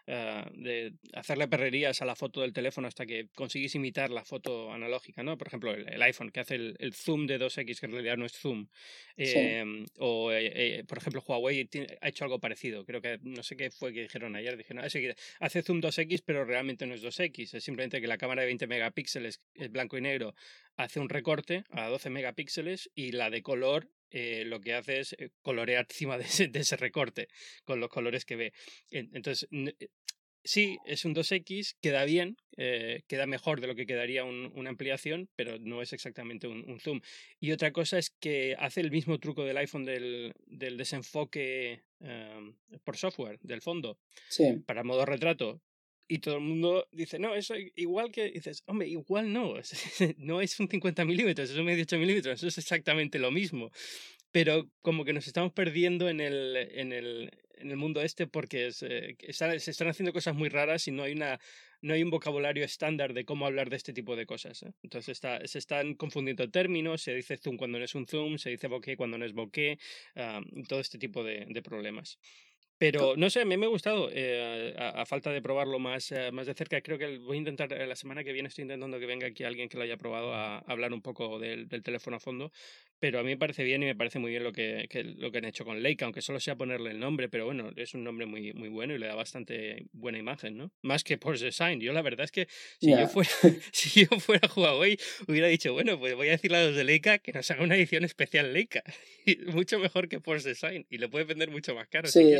[0.09, 4.73] ah, de hacerle perrerías a la foto del teléfono hasta que consigues imitar la foto
[4.73, 5.37] analógica, ¿no?
[5.37, 8.33] Por ejemplo, el, iPhone que hace el, zoom de 2X, que en realidad no es
[8.33, 8.68] zoom.
[9.16, 11.68] Em, o, eh, eh, por ejemplo, Huawei
[12.01, 12.85] ha hecho algo parecido.
[12.85, 14.88] Creo que, no sé qué fue que dijeron ayer, dijeron, ah,
[15.40, 18.66] hace zoom 2X, pero realmente no es 2X, es simplemente que la cámara de 20
[18.66, 20.35] megapíxeles es blanco y negro
[20.77, 25.12] hace un recorte a 12 megapíxeles y la de color eh, lo que hace es
[25.14, 27.27] eh, colorear encima de ese, recorte
[27.64, 28.53] con los colores que ve.
[28.92, 29.88] Entonces, eh,
[30.44, 35.59] sí, es un 2X, queda bien, queda mejor de lo que quedaría una ampliación, pero
[35.59, 37.00] no es exactamente un, zoom.
[37.40, 42.96] Y otra cosa es que hace el mismo truco del iPhone del, desenfoque em, por
[42.96, 43.98] software, del fondo,
[44.64, 45.61] para modo retrato.
[46.06, 49.54] Y todo el mundo dice, no, eso igual que, dices, hombre, igual no,
[50.18, 53.70] no es un 50 milímetros, es un 18 milímetros, eso es exactamente lo mismo.
[54.30, 58.66] Pero como que nos estamos perdiendo en el, en el, en el mundo este porque
[58.80, 61.40] eh, se están haciendo cosas muy raras y no hay, una,
[61.80, 64.62] no hay un vocabulario estándar de cómo hablar de este tipo de cosas.
[64.62, 64.72] ¿eh?
[64.82, 68.50] Entonces está, se están confundiendo términos, se dice zoom cuando no es un zoom, se
[68.50, 69.78] dice bokeh cuando no es bokeh,
[70.16, 72.18] ah, todo este tipo de, de problemas.
[72.90, 76.31] Pero no sé, a mí me ha gustado, eh, a, falta de probarlo más, eh,
[76.33, 76.81] más de cerca.
[76.81, 79.44] Creo que voy a intentar, eh, la semana que viene estoy intentando que venga aquí
[79.44, 82.53] alguien que lo haya probado a, hablar un poco del, del, teléfono a fondo.
[83.01, 85.31] Pero a mí me parece bien y me parece muy bien lo que, que, lo
[85.31, 88.05] que han hecho con Leica, aunque solo sea ponerle el nombre, pero bueno, es un
[88.05, 90.73] nombre muy, muy bueno y le da bastante buena imagen, ¿no?
[90.83, 91.81] Más que Porsche Design.
[91.81, 92.47] Yo la verdad es que
[92.81, 93.31] si, yo, fuera,
[93.73, 97.18] si yo fuera Huawei, hubiera dicho, bueno, pues voy a decirle a los de Leica
[97.18, 98.83] que nos haga una edición especial Leica.
[99.47, 102.09] mucho mejor que Porsche Design y le puede vender mucho más caro.
[102.09, 102.35] Sí, si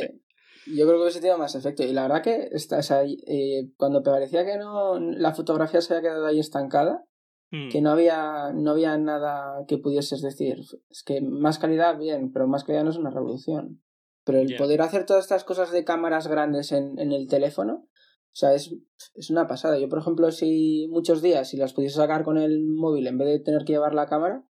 [0.67, 1.83] yo creo que ese tiene más efecto.
[1.83, 6.27] Y la verdad que está, eh, cuando parecía que no la fotografía se había quedado
[6.27, 7.05] ahí estancada,
[7.51, 7.69] mm.
[7.71, 10.59] que no había, no había nada que pudieses decir.
[10.91, 13.83] Es que más calidad, bien, pero más calidad no es una revolución.
[14.25, 17.89] Pero el poder hacer todas estas cosas de cámaras grandes en, en el teléfono,
[18.35, 18.75] o sea, es,
[19.15, 19.79] es una pasada.
[19.79, 23.29] Yo, por ejemplo, si muchos días, si las pudiese sacar con el móvil en vez
[23.29, 24.45] de tener que llevar la cámara,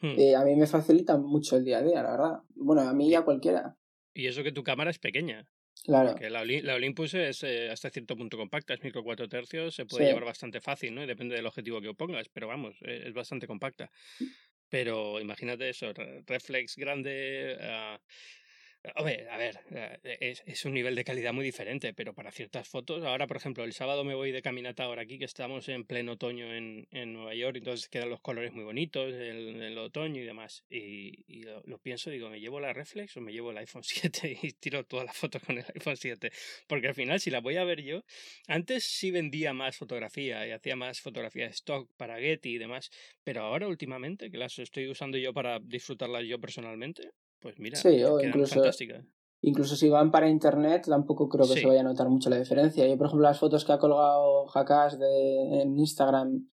[0.00, 0.14] mm.
[0.16, 2.38] eh, a mí me facilita mucho el día a día, la verdad.
[2.54, 3.76] Bueno, a mí y a cualquiera.
[4.16, 5.46] Y eso que tu cámara es pequeña.
[5.84, 6.12] Claro.
[6.12, 9.84] Porque la, la Olympus es eh, hasta cierto punto compacta, es micro 4 tercios, se
[9.84, 11.04] puede llevar bastante fácil, ¿no?
[11.04, 13.90] Y depende del objetivo que pongas, pero vamos, eh, es bastante compacta.
[14.70, 15.92] Pero imagínate eso,
[16.26, 17.98] reflex grande, uh,
[19.02, 22.68] ver, a ver, eh, es, es, un nivel de calidad muy diferente, pero para ciertas
[22.68, 25.84] fotos, ahora por ejemplo, el sábado me voy de caminata ahora aquí, que estamos en
[25.84, 30.22] pleno otoño en, en Nueva York, entonces quedan los colores muy bonitos, el, el otoño
[30.22, 30.64] y demás.
[30.68, 34.38] Y, y lo, pienso, digo, ¿me llevo la reflex o me llevo el iPhone 7
[34.42, 36.30] y tiro todas las fotos con el iPhone 7?
[36.66, 38.02] Porque al final, si la voy a ver yo,
[38.46, 42.90] antes sí vendía más fotografía y hacía más fotografía de stock para Getty y demás,
[43.24, 48.02] pero ahora últimamente, que las estoy usando yo para disfrutarlas yo personalmente, pues mira, sí,
[48.04, 48.62] o incluso,
[49.40, 52.86] incluso si van para internet, tampoco creo que se vaya a notar mucho la diferencia.
[52.86, 56.48] Yo, por ejemplo, las fotos que ha colgado Jackass de, en Instagram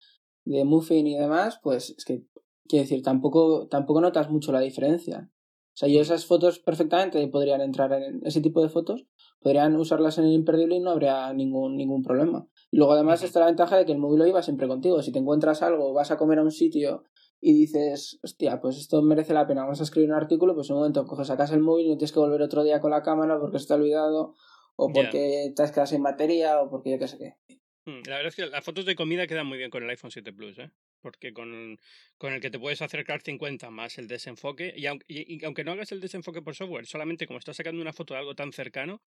[0.45, 2.25] de Muffin y demás, pues es que,
[2.67, 5.31] quiero decir, tampoco, tampoco notas mucho la diferencia.
[5.73, 9.07] O sea, yo esas fotos perfectamente podrían entrar en ese tipo de fotos,
[9.41, 12.47] podrían usarlas en el imperdible y no habría ningún, ningún problema.
[12.71, 15.01] Y luego además está la ventaja de que el móvil lo iba siempre contigo.
[15.03, 17.05] Si te encuentras algo, vas a comer a un sitio
[17.41, 20.75] y dices, hostia, pues esto merece la pena, vamos a escribir un artículo, pues en
[20.75, 23.03] un momento coges, sacas el móvil y no tienes que volver otro día con la
[23.03, 24.35] cámara porque se te ha olvidado,
[24.77, 27.57] o porque te has quedado sin batería, o porque yo qué sé qué.
[27.87, 30.11] Hmm, la verdad es que las fotos de comida quedan muy bien con el iPhone
[30.11, 30.71] 7 Plus, ¿eh?
[31.01, 31.79] Porque con,
[32.19, 35.73] con el que te puedes acercar 50 más el desenfoque, y aunque, y, aunque no
[35.73, 39.01] hagas el desenfoque por software, solamente como estás sacando una foto de algo tan cercano,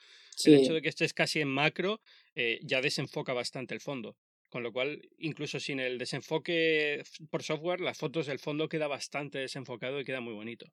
[0.46, 2.02] el hecho de que estés casi en macro
[2.34, 4.18] eh, ya desenfoca bastante el fondo.
[4.54, 9.40] Con lo cual, incluso sin el desenfoque por software, las fotos del fondo queda bastante
[9.40, 10.68] desenfocado y queda muy bonito.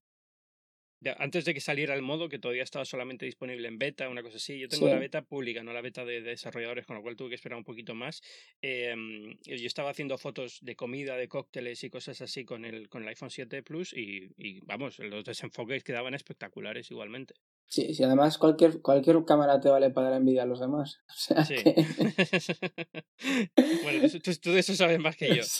[1.16, 4.36] antes de que saliera el modo, que todavía estaba solamente disponible en beta, una cosa
[4.36, 4.58] así.
[4.58, 7.36] Yo tengo la beta pública, no la beta de, desarrolladores, con lo cual tuve que
[7.36, 8.20] esperar un poquito más.
[8.60, 13.04] Em, yo estaba haciendo fotos de comida, de cócteles y cosas así con el, con
[13.04, 17.32] el iPhone 7 Plus y, y vamos, los desenfoques quedaban espectaculares igualmente.
[17.70, 21.00] Sí, sí, además cualquier, cualquier cámara te vale para dar envidia a los demás.
[21.46, 21.54] sí.
[23.84, 24.08] bueno,
[24.42, 25.42] tú, de eso sabes más que yo.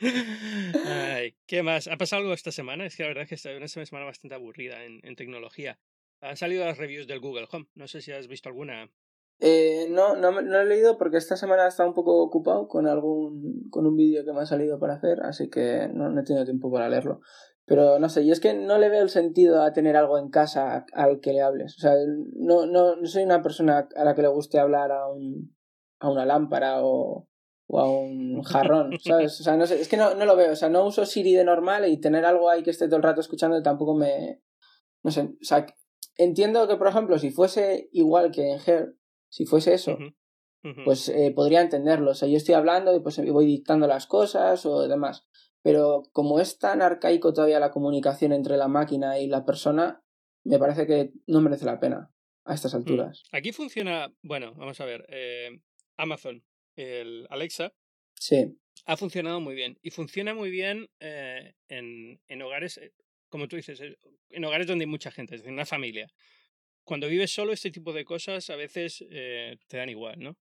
[0.00, 0.12] Sí.
[0.86, 1.88] Ay, ¿Qué más?
[1.88, 2.84] ¿Ha pasado algo esta semana?
[2.84, 5.78] Es que la verdad es que es una semana bastante aburrida en, en tecnología.
[6.20, 7.66] Han salido las reviews del Google Home.
[7.74, 8.90] No sé si has visto alguna.
[9.42, 12.86] Eh, no, no, no he leído porque esta semana he estado un poco ocupado con
[12.86, 16.24] algún con un vídeo que me ha salido para hacer, así que no, no he
[16.24, 17.22] tenido tiempo para leerlo.
[17.70, 20.28] Pero no sé, yo es que no le veo el sentido a tener algo en
[20.28, 21.76] casa al que le hables.
[21.76, 21.92] O sea,
[22.34, 25.56] no, no, no soy una persona a la que le guste hablar a, un,
[26.00, 27.28] a una lámpara o,
[27.68, 29.40] o a un jarrón, ¿sabes?
[29.40, 31.32] O sea, no sé, es que no, no lo veo, o sea, no uso Siri
[31.32, 34.42] de normal y tener algo ahí que esté todo el rato escuchando tampoco me...
[35.04, 35.64] No sé, o sea,
[36.16, 38.96] entiendo que, por ejemplo, si fuese igual que en Her,
[39.28, 39.96] si fuese eso,
[40.84, 42.10] pues eh, podría entenderlo.
[42.10, 45.28] O sea, yo estoy hablando y pues voy dictando las cosas o demás.
[45.62, 50.02] Pero como es tan arcaico todavía la comunicación entre la máquina y la persona,
[50.44, 52.10] me parece que no merece la pena
[52.44, 52.76] a estas mm.
[52.76, 53.22] alturas.
[53.32, 55.60] Aquí funciona, bueno, vamos a ver, eh,
[55.96, 56.42] Amazon,
[56.76, 57.72] el Alexa.
[58.14, 58.56] Sí.
[58.86, 59.78] Ha funcionado muy bien.
[59.82, 62.80] Y funciona muy bien eh, en, en, hogares,
[63.28, 63.80] como tú dices,
[64.30, 66.10] en hogares donde hay mucha gente, es decir, una familia
[66.90, 70.36] cuando vives solo, este tipo de cosas a veces eh, te dan igual, ¿no?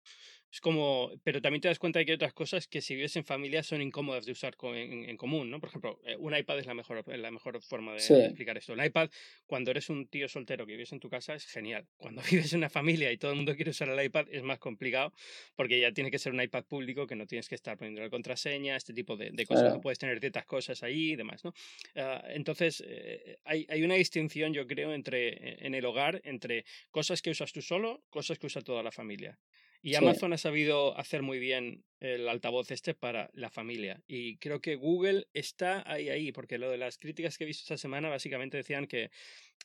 [0.52, 3.16] Es como, pero también te das cuenta de que hay otras cosas que si vives
[3.16, 5.60] en familia son incómodas de usar en, común, ¿no?
[5.60, 8.74] Por ejemplo, eh, un iPad es la mejor, la mejor forma de, explicar esto.
[8.74, 9.10] El iPad,
[9.46, 11.88] cuando eres un tío soltero que vives en tu casa, es genial.
[11.98, 14.58] Cuando vives en una familia y todo el mundo quiere usar el iPad, es más
[14.58, 15.14] complicado
[15.56, 18.10] porque ya tiene que ser un iPad público que no tienes que estar poniendo la
[18.10, 19.74] contraseña, este tipo de, cosas.
[19.74, 21.54] No puedes tener ciertas cosas ahí y demás, ¿no?
[21.96, 27.22] Ah, entonces, eh, hay, hay, una distinción, yo creo, entre en el hogar entre cosas
[27.22, 29.38] que usas tú solo, cosas que usa toda la familia.
[29.82, 34.02] Y Amazon ha sabido hacer muy bien el altavoz este para la familia.
[34.08, 37.64] Y creo que Google está ahí, ahí, porque lo de las críticas que he visto
[37.64, 39.12] esta semana básicamente decían que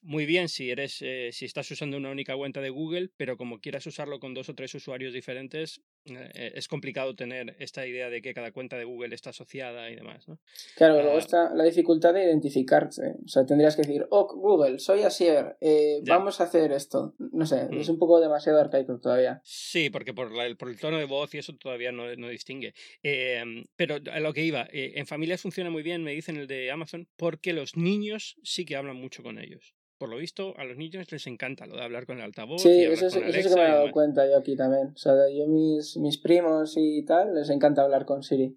[0.03, 3.61] muy bien si eres, eh, si estás usando una única cuenta de Google, pero como
[3.61, 8.21] quieras usarlo con dos o tres usuarios diferentes, eh, es complicado tener esta idea de
[8.21, 10.39] que cada cuenta de Google está asociada y demás, ¿no?
[10.77, 11.21] Claro, luego ah.
[11.21, 13.15] está la dificultad de identificarse.
[13.25, 17.15] O sea, tendrías que decir, oh, Google, soy Asier, eh, vamos a hacer esto.
[17.19, 17.93] No sé, es mm.
[17.93, 19.41] un poco demasiado arcaico todavía.
[19.45, 22.75] Sí, porque por, el tono de voz y eso todavía no, distingue.
[23.03, 26.71] Em, pero a lo que iba, en familias funciona muy bien, me dicen el de
[26.71, 30.77] Amazon, porque los niños sí que hablan mucho con ellos por lo visto, a los
[30.77, 32.61] niños les encanta lo de hablar con el altavoz.
[32.61, 34.89] Sí, eso, es, eso que me he dado cuenta yo aquí también.
[34.89, 38.55] O sea, yo mis, mis primos y tal, les encanta hablar con Siri.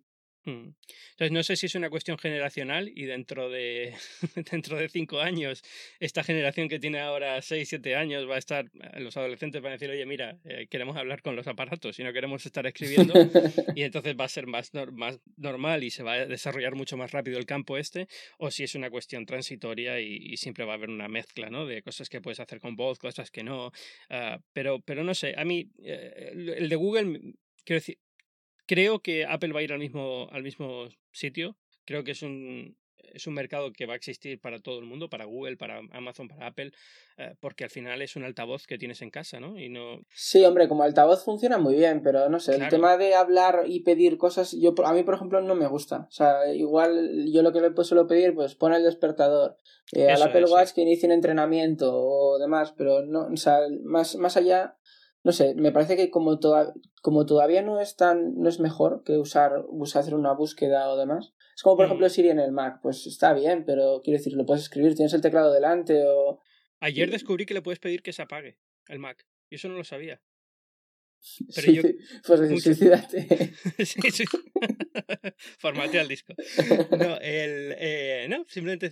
[0.47, 0.73] Mm.
[1.11, 3.93] Entonces, no sé si es una cuestión generacional y dentro de,
[4.51, 5.61] dentro de cinco años,
[5.99, 9.71] esta generación que tiene ahora seis, siete años va a estar, eh, los adolescentes van
[9.71, 13.13] a decir, oye, mira, eh, queremos hablar con los aparatos y no queremos estar escribiendo.
[13.75, 17.11] y entonces va a ser más, más normal y se va a desarrollar mucho más
[17.11, 18.07] rápido el campo este,
[18.37, 21.65] o si es una cuestión transitoria y, siempre va a haber una mezcla, ¿no?
[21.65, 23.71] De cosas que puedes hacer con voz, cosas que no.
[24.09, 27.19] Ah, pero, pero no sé, a mí, eh, el de Google,
[27.65, 27.97] quiero decir,
[28.67, 31.57] Creo que Apple va a ir al mismo, al mismo sitio.
[31.85, 32.75] Creo que es un,
[33.13, 36.27] es un mercado que va a existir para todo el mundo, para Google, para Amazon,
[36.27, 36.71] para Apple,
[37.17, 39.57] eh, porque al final es un altavoz que tienes en casa, ¿no?
[39.57, 40.01] Y no...
[40.13, 43.81] Sí, hombre, como altavoz funciona muy bien, pero no sé, el tema de hablar y
[43.81, 46.07] pedir cosas, yo a mí, por ejemplo, no me gusta.
[46.09, 49.57] O sea, igual yo lo que le suelo pedir, pues pone el despertador.
[49.93, 54.15] Eh, al Apple Watch que inicie un entrenamiento o demás, pero no, o sea, más,
[54.17, 54.77] más allá
[55.27, 56.39] no sé, me parece que como,
[57.01, 60.95] como todavía no es tan, no es mejor que usar, usar hacer una búsqueda o
[60.95, 61.33] demás.
[61.53, 61.87] Es como por mm.
[61.87, 65.13] ejemplo Siri en el Mac, pues está bien, pero quiero decir, lo puedes escribir, tienes
[65.13, 66.39] el teclado delante o...
[66.79, 69.83] Ayer descubrí que le puedes pedir que se apague el Mac, y eso no lo
[69.83, 70.21] sabía.
[71.55, 71.81] Pero yo,
[72.25, 73.53] pues suicídate.
[73.85, 74.25] sí, sí.
[75.59, 76.33] Formatea el disco.
[76.91, 78.89] No, el, eh, no simplemente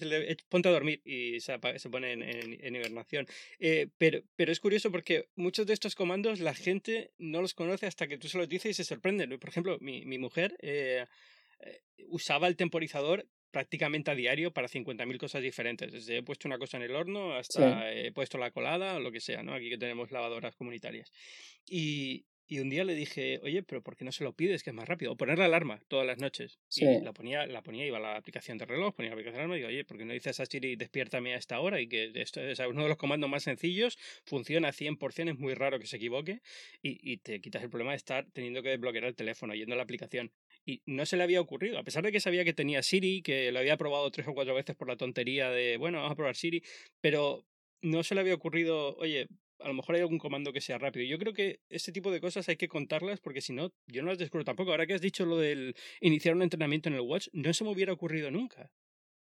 [0.50, 3.28] ponte a dormir y se, se pone en, en, hibernación.
[3.60, 7.86] Eh, pero, pero es curioso porque muchos de estos comandos la gente no los conoce
[7.86, 9.38] hasta que tú se los dices y se sorprenden.
[9.40, 11.06] Por ejemplo, mi, mi mujer eh,
[12.08, 15.90] usaba el temporizador prácticamente a diario para 50.000 cosas diferentes.
[15.90, 19.14] Desde he puesto una cosa en el horno hasta he puesto la colada o lo
[19.14, 19.54] que sea, ¿no?
[19.54, 21.14] Aquí que tenemos lavadoras comunitarias.
[21.66, 24.62] Y, y un día le dije, oye, pero ¿por qué no se lo pides?
[24.62, 25.14] Que es más rápido.
[25.14, 26.60] O poner la alarma todas las noches.
[26.68, 26.84] Sí.
[26.84, 29.40] Y la ponía, la ponía, iba a la aplicación de reloj, ponía la aplicación de
[29.40, 31.80] alarma y digo, oye, ¿por qué no dices a Siri, despiértame a esta hora?
[31.80, 35.80] Y que esto es uno de los comandos más sencillos, funciona 100%, es muy raro
[35.80, 36.42] que se equivoque
[36.82, 39.78] y, y te quitas el problema de estar teniendo que desbloquear el teléfono, yendo a
[39.78, 40.34] la aplicación
[40.66, 43.52] y no se le había ocurrido, a pesar de que sabía que tenía Siri, que
[43.52, 46.36] lo había probado tres o cuatro veces por la tontería de, bueno, vamos a probar
[46.36, 46.64] Siri,
[47.02, 47.46] pero
[47.82, 49.28] no se le había ocurrido, oye,
[49.60, 51.06] a lo mejor hay algún comando que sea rápido.
[51.06, 54.10] Yo creo que este tipo de cosas hay que contarlas porque si no, yo no
[54.10, 54.72] las descubro tampoco.
[54.72, 57.72] Ahora que has dicho lo del iniciar un entrenamiento en el Watch, no se me
[57.72, 58.72] hubiera ocurrido nunca.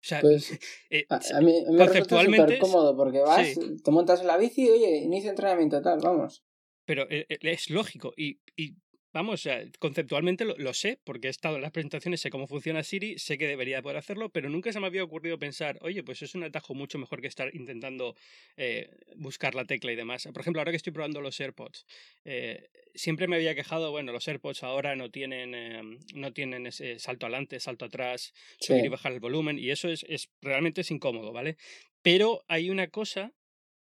[0.06, 0.52] O sea, pues,
[0.90, 4.98] eh, a, mí me conceptualmente cómodo porque vas, te montas en la bici y oye,
[4.98, 6.44] inicia entrenamiento tal, vamos.
[6.86, 8.76] Pero eh, eh, es lógico y, y
[9.16, 9.48] Vamos,
[9.80, 13.48] conceptualmente lo, sé, porque he estado en las presentaciones, sé cómo funciona Siri, sé que
[13.48, 16.74] debería poder hacerlo, pero nunca se me había ocurrido pensar, oye, pues es un atajo
[16.74, 18.18] mucho mejor que estar intentando
[18.58, 20.28] eh, buscar la tecla y demás.
[20.34, 21.86] Por ejemplo, ahora que estoy probando los AirPods,
[22.26, 25.82] eh, siempre me había quejado, bueno, los AirPods ahora no tienen, eh,
[26.14, 30.06] no tienen ese salto adelante, salto atrás, subir y bajar el volumen, y eso es,
[30.10, 31.56] es realmente es incómodo, ¿vale?
[32.02, 33.32] Pero hay una cosa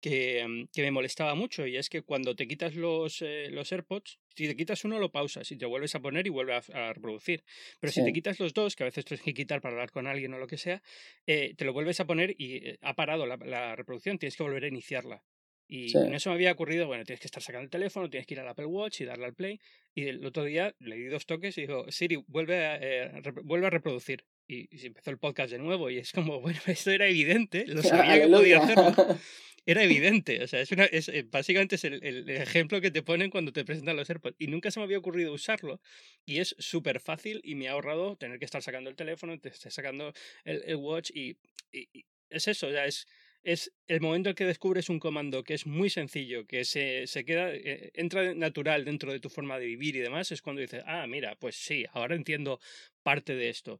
[0.03, 3.71] que, mm, que, me molestaba mucho y es que cuando te quitas los, eh, los
[3.71, 6.91] AirPods, si te quitas uno lo pausas y te vuelves a poner y vuelve a,
[6.91, 7.45] reproducir.
[7.79, 10.05] Pero si te quitas los dos, que a veces tienes que quitar para hablar con
[10.05, 10.83] alguien o lo que sea,
[11.25, 14.43] eh, te lo vuelves a poner y eh, ha parado la, la, reproducción, tienes que
[14.43, 15.23] volver a iniciarla.
[15.69, 18.33] Y en eso me había ocurrido, bueno, tienes que estar sacando el teléfono, tienes que
[18.33, 19.59] ir al Apple Watch y darle al play.
[19.95, 23.69] Y el otro día le di dos toques y dijo, Siri, vuelve a, vuelve a
[23.69, 24.25] reproducir.
[24.47, 27.81] Y, y, empezó el podcast de nuevo y es como, bueno, esto era evidente, lo
[27.83, 29.19] sabía que podía hacerlo.
[29.65, 30.43] era evidente.
[30.43, 33.53] O sea, es, una, es eh, básicamente es el, el, ejemplo que te ponen cuando
[33.53, 34.35] te presentan los AirPods.
[34.39, 35.81] Y nunca se me había ocurrido usarlo.
[36.25, 39.49] Y es súper fácil y me ha ahorrado tener que estar sacando el teléfono, te
[39.49, 41.11] estar sacando el, el watch.
[41.13, 41.37] Y,
[41.71, 43.07] y, es eso, ya es,
[43.43, 47.23] es el momento en que descubres un comando que es muy sencillo, que se, se
[47.23, 50.83] queda, eh, entra natural dentro de tu forma de vivir y demás, es cuando dices,
[50.87, 52.59] ah, mira, pues sí, ahora entiendo
[53.03, 53.79] parte de esto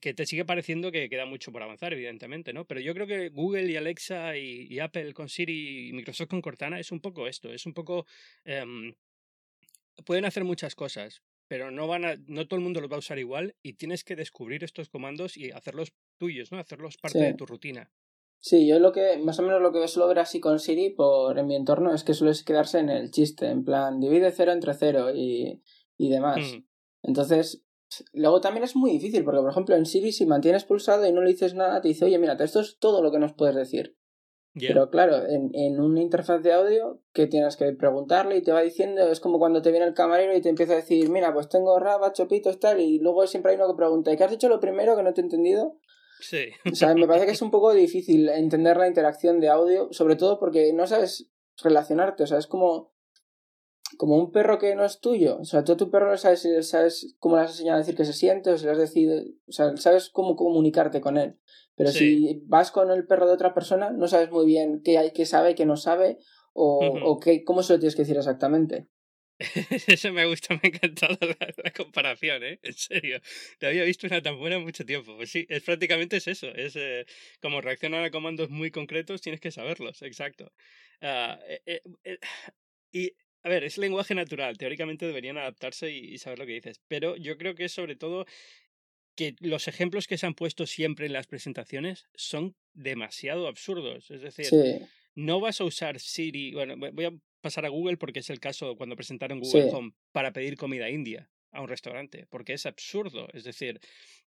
[0.00, 2.64] que, te sigue pareciendo que queda mucho por avanzar, evidentemente, ¿no?
[2.64, 6.80] Pero yo creo que Google y Alexa y, Apple con Siri y Microsoft con Cortana
[6.80, 8.04] es un poco esto, es un poco...
[8.44, 8.94] Em,
[10.04, 13.00] pueden hacer muchas cosas, pero no, van a, no todo el mundo los va a
[13.00, 16.58] usar igual y tienes que descubrir estos comandos y hacerlos tuyos, ¿no?
[16.58, 17.92] Hacerlos parte de tu rutina.
[18.40, 21.38] Sí, yo lo que, más o menos lo que suelo ver así con Siri por,
[21.38, 24.74] en mi entorno es que suele quedarse en el chiste, en plan, divide cero entre
[24.74, 25.62] cero y,
[25.96, 26.40] y demás.
[26.40, 26.64] Mm.
[27.02, 27.62] Entonces,
[28.12, 31.22] Luego también es muy difícil, porque por ejemplo en Siri si mantienes pulsado y no
[31.22, 33.96] le dices nada, te dice, oye, mira, esto es todo lo que nos puedes decir.
[34.52, 38.62] Pero claro, en, en una interfaz de audio que tienes que preguntarle y te va
[38.62, 41.48] diciendo, es como cuando te viene el camarero y te empieza a decir, mira, pues
[41.48, 44.48] tengo raba, chopitos, tal, y luego siempre hay uno que pregunta, ¿y qué has dicho
[44.48, 45.78] lo primero que no te he entendido?
[46.20, 46.48] Sí.
[46.70, 50.16] O sea, me parece que es un poco difícil entender la interacción de audio, sobre
[50.16, 51.30] todo porque no sabes
[51.62, 52.92] relacionarte, o sea, es como
[53.96, 55.38] como un perro que no es tuyo.
[55.38, 58.04] O sea, tú a tu perro sabes, sabes cómo le has enseñado a decir que
[58.04, 61.36] se siente, o si le has decidido, o sea, sabes cómo comunicarte con él.
[61.76, 65.12] Pero si vas con el perro de otra persona, no sabes muy bien qué, hay,
[65.12, 66.18] qué sabe, qué no sabe,
[66.52, 68.88] o, o qué, cómo se lo tienes que decir exactamente.
[69.86, 72.60] Eso me gusta, me ha encantado la, comparación, ¿eh?
[72.62, 73.20] En serio.
[73.58, 75.16] Te había visto una tan buena mucho tiempo.
[75.16, 76.48] Pues sí, es prácticamente es eso.
[76.48, 77.06] Es eh,
[77.40, 80.52] como reaccionar a comandos muy concretos, tienes que saberlos, exacto.
[81.00, 82.18] Ah, eh, eh,
[82.92, 87.16] y a ver, es lenguaje natural, teóricamente deberían adaptarse y, saber lo que dices, pero
[87.16, 88.26] yo creo que es sobre todo
[89.16, 94.10] que los ejemplos que se han puesto siempre en las presentaciones son demasiado absurdos.
[94.10, 94.48] Es decir,
[95.14, 98.76] no vas a usar Siri, bueno, voy a pasar a Google porque es el caso
[98.76, 103.28] cuando presentaron Google Home para pedir comida india a un restaurante, porque es absurdo.
[103.32, 103.80] Es decir,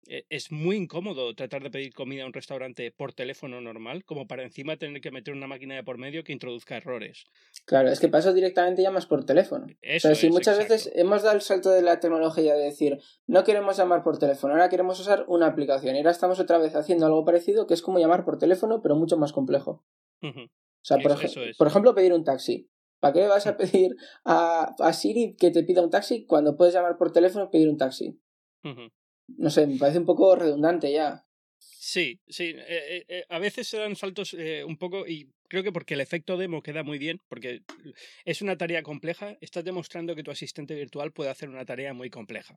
[0.06, 4.26] e, es muy incómodo tratar de pedir comida a un restaurante por teléfono normal, como
[4.26, 7.24] para encima tener que meter una máquina de por medio que introduzca errores.
[7.64, 9.66] Claro, es que pasa directamente llamas por teléfono.
[9.80, 12.98] Eso o sea, si muchas veces hemos dado el salto de la tecnología de decir,
[13.26, 15.94] no queremos llamar por teléfono, ahora queremos usar una aplicación.
[15.94, 18.96] Y ahora estamos otra vez haciendo algo parecido, que es como llamar por teléfono, pero
[18.96, 19.84] mucho más complejo.
[20.22, 21.16] O sea, por,
[21.56, 22.68] por ejemplo, pedir un taxi.
[23.02, 26.72] ¿Para qué vas a pedir a, a, Siri que te pida un taxi cuando puedes
[26.72, 28.16] llamar por teléfono y pedir un taxi?
[29.26, 31.26] No sé, me parece un poco redundante ya.
[31.58, 32.54] Sí, sí.
[32.56, 36.00] Eh, eh, a veces se dan saltos eh, un poco y creo que porque el
[36.00, 37.62] efecto demo queda muy bien, porque
[38.24, 42.08] es una tarea compleja, estás demostrando que tu asistente virtual puede hacer una tarea muy
[42.08, 42.56] compleja.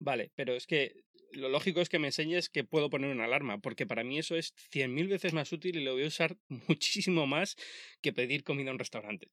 [0.00, 3.56] Vale, pero es que lo lógico es que me enseñes que puedo poner una alarma,
[3.58, 6.36] porque para mí eso es cien mil veces más útil y lo voy a usar
[6.68, 7.56] muchísimo más
[8.02, 9.30] que pedir comida a un restaurante.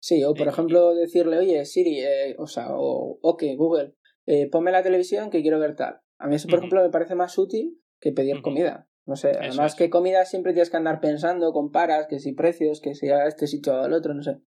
[0.00, 3.94] Sí, o por ejemplo decirle, oye, Siri, eh, o sea, o ok, Google,
[4.26, 6.00] eh, ponme la televisión que quiero ver tal.
[6.18, 8.88] A mí eso, por ejemplo, me parece más útil que pedir comida.
[9.04, 12.94] No sé, además que comida siempre tienes que andar pensando, comparas, que si precios, que
[12.94, 14.38] si a este sitio o al otro, no sé.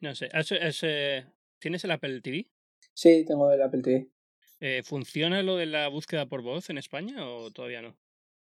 [0.00, 0.28] No sé,
[0.82, 1.26] eh,
[1.58, 2.48] ¿tienes el Apple TV?
[2.94, 4.82] Sí, tengo el Apple TV.
[4.84, 7.96] ¿Funciona lo de la búsqueda por voz en España o todavía no?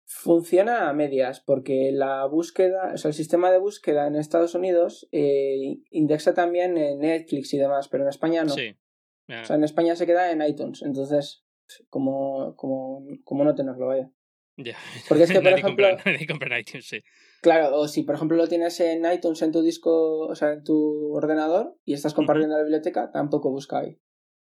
[0.09, 5.09] Funciona a medias, porque la búsqueda, o sea, el sistema de búsqueda en Estados Unidos
[5.11, 8.53] eh, indexa también en Netflix y demás, pero en España no.
[8.53, 8.73] Sí.
[9.29, 11.43] O sea, en España se queda en iTunes, entonces,
[11.89, 14.09] como, como, como no tenerlo, vaya.
[14.55, 14.77] Ya.
[15.09, 15.87] Porque es que, por ejemplo.
[16.29, 17.03] Compra, iTunes, sí.
[17.41, 20.63] Claro, o si por ejemplo lo tienes en iTunes en tu disco, o sea, en
[20.63, 23.99] tu ordenador y estás compartiendo la biblioteca, tampoco busca ahí.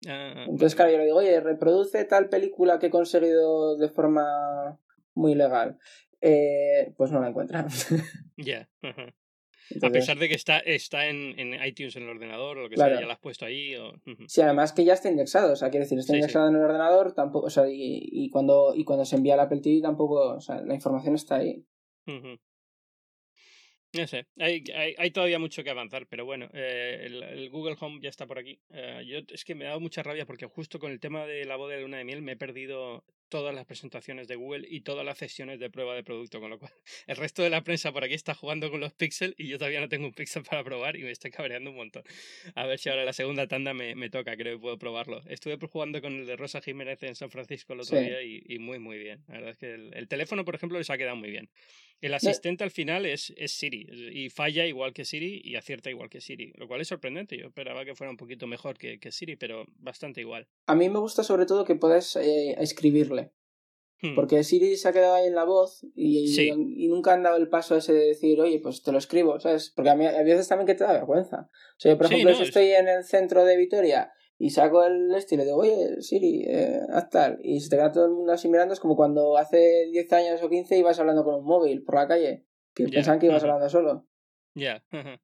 [0.07, 4.77] Ah, entonces, claro, yo le digo, oye, reproduce tal película que he conseguido de forma
[5.17, 5.77] muy legal,
[6.21, 7.67] eh, pues no la encuentran.
[8.37, 8.69] Ya.
[9.83, 12.77] A pesar de que está, está en, en, iTunes en el ordenador o lo que
[12.77, 13.75] sea, ya la has puesto ahí.
[13.75, 13.93] O...
[14.27, 17.13] Sí, además que ya está indexado, o sea, quiere decir, está indexado en el ordenador,
[17.13, 20.39] tampoco, o sea, y, y, cuando, y cuando se envía al Apple TV tampoco, o
[20.39, 21.65] sea, la información está ahí.
[23.93, 27.99] No sé, hay, hay, hay, todavía mucho que avanzar, pero bueno, eh, el, Google Home
[28.01, 28.59] ya está por aquí.
[28.69, 31.45] Eh, yo es que me ha dado mucha rabia porque justo con el tema de
[31.45, 34.81] la boda de luna de miel me he perdido todas las presentaciones de Google y
[34.81, 36.71] todas las sesiones de prueba de producto, con lo cual
[37.07, 39.79] el resto de la prensa por aquí está jugando con los Pixel y yo todavía
[39.79, 42.03] no tengo un Pixel para probar y me estoy cabreando un montón.
[42.55, 45.21] A ver si ahora la segunda tanda me, me toca, creo que puedo probarlo.
[45.27, 48.59] Estuve jugando con el de Rosa Jiménez en San Francisco el otro día y, y,
[48.59, 49.23] muy, muy bien.
[49.27, 51.49] La verdad es que el, el, teléfono, por ejemplo, les ha quedado muy bien.
[51.99, 56.09] El asistente al final es, es Siri y falla igual que Siri y acierta igual
[56.09, 57.37] que Siri, lo cual es sorprendente.
[57.37, 60.47] Yo esperaba que fuera un poquito mejor que, que Siri, pero bastante igual.
[60.67, 63.26] A mí me gusta sobre todo que puedes eh, escribirle.
[64.01, 64.13] Hmm.
[64.15, 66.49] Porque Siri se ha quedado ahí en la voz y, Sí.
[66.49, 69.71] y nunca han dado el paso ese de decir, oye, pues te lo escribo, ¿sabes?
[69.75, 71.49] Porque a mí hay veces también que te da vergüenza.
[71.49, 74.11] O sea, yo, por Sí, ejemplo, no, si es- estoy en el centro de Vitoria
[74.37, 77.75] y saco el este y le digo, oye, Siri, eh, haz tal, y se te
[77.77, 80.99] queda todo el mundo así mirando, es como cuando hace 10 años o 15 ibas
[80.99, 82.45] hablando con un móvil por la calle,
[82.75, 84.05] que Ya, pensaban que ibas hablando solo.
[84.53, 84.83] Ya.
[84.91, 85.19] ajá.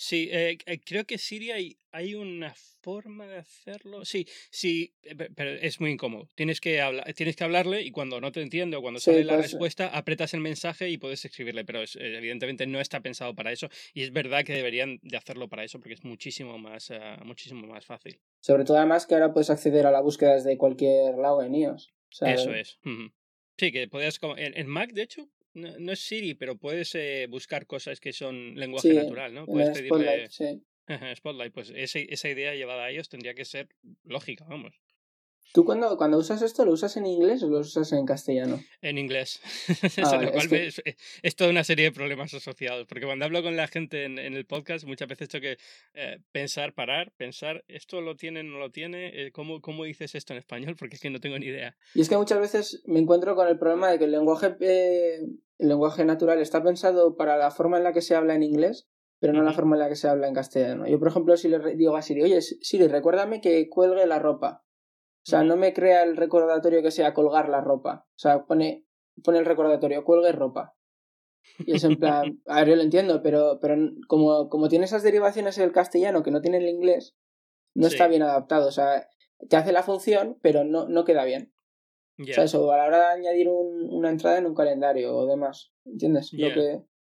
[0.00, 4.04] Sí, eh, eh, creo que Siri hay, hay una forma de hacerlo.
[4.04, 6.28] Sí, sí, eh, pe- pero es muy incómodo.
[6.36, 9.24] Tienes que, habla- tienes que hablarle y cuando no te entiende o cuando Sí, sale
[9.24, 13.00] la pues, respuesta, apretas el mensaje y puedes escribirle, pero es- eh, evidentemente no está
[13.00, 16.58] pensado para eso y es verdad que deberían de hacerlo para eso porque es muchísimo
[16.58, 18.20] más, ah, muchísimo más fácil.
[18.40, 21.92] Sobre todo además que ahora puedes acceder a la búsqueda desde cualquier lado en iOS.
[22.20, 22.78] Eso es.
[23.56, 25.28] Sí, que podías, en Mac, de hecho,
[25.58, 29.48] no, no es Siri, pero puedes eh, buscar cosas que son lenguaje Sí, natural, ¿no?
[29.48, 30.64] Puedes pedirle Spotlight, sí.
[31.16, 33.68] Spotlight, pues ese- esa idea llevada a ellos tendría que ser
[34.04, 34.80] lógica, vamos.
[35.54, 38.60] ¿Tú cuando, cuando usas esto lo usas en inglés o lo usas en castellano?
[38.82, 39.40] En inglés.
[39.98, 40.82] Ah, Lo vale, cual es que- me- es,
[41.22, 42.86] es toda una serie de problemas asociados.
[42.86, 45.58] Porque cuando hablo con la gente en, en el podcast, muchas veces tengo que
[45.94, 49.08] eh, pensar, parar, pensar, ¿esto lo tiene, no lo tiene?
[49.26, 50.76] Eh, ¿cómo, ¿Cómo dices esto en español?
[50.78, 51.76] Porque es que no tengo ni idea.
[51.94, 55.20] Y es que muchas veces me encuentro con el problema de que el lenguaje, eh,
[55.58, 58.86] el lenguaje natural está pensado para la forma en la que se habla en inglés,
[59.18, 60.86] pero no la forma en la que se habla en castellano.
[60.86, 64.62] Yo, por ejemplo, si le digo a Siri, oye, Siri, recuérdame que cuelgue la ropa.
[65.28, 68.06] O sea, no me crea el recordatorio que sea colgar la ropa.
[68.08, 68.86] O sea, pone,
[69.22, 70.74] pone el recordatorio, cuelgue ropa.
[71.58, 73.76] Y es en plan, a ver, yo lo entiendo, pero, pero
[74.06, 77.14] como, como tiene esas derivaciones en el castellano que no tiene el inglés,
[77.74, 78.68] no está bien adaptado.
[78.68, 79.06] O sea,
[79.50, 81.52] te hace la función, pero no, no queda bien.
[82.18, 85.26] O sea, eso, a la hora de añadir un- una entrada en un calendario o
[85.26, 85.72] demás.
[85.84, 86.32] ¿Entiendes?
[86.32, 86.54] Lo Ya.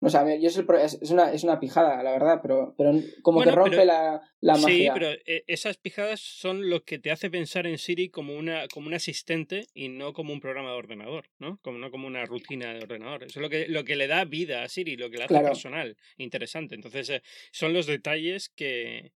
[0.05, 0.09] Que.
[0.09, 0.66] O sea, me- yo es, el
[1.11, 2.92] una, es una pijada, la verdad, pero, pero
[3.22, 4.94] como Bueno, que rompe pero- la, la Sí, magia.
[4.94, 8.86] pero eh, esas pijadas son lo que te hace pensar en Siri como una como
[8.88, 11.59] un asistente y no como un programa de ordenador, ¿no?
[11.62, 13.24] Como no como una rutina de ordenador.
[13.24, 15.34] Eso es lo que lo que le da vida a Siri, lo que le hace
[15.34, 15.48] Claro.
[15.48, 16.74] personal, interesante.
[16.74, 19.12] Entonces, eh, son los detalles que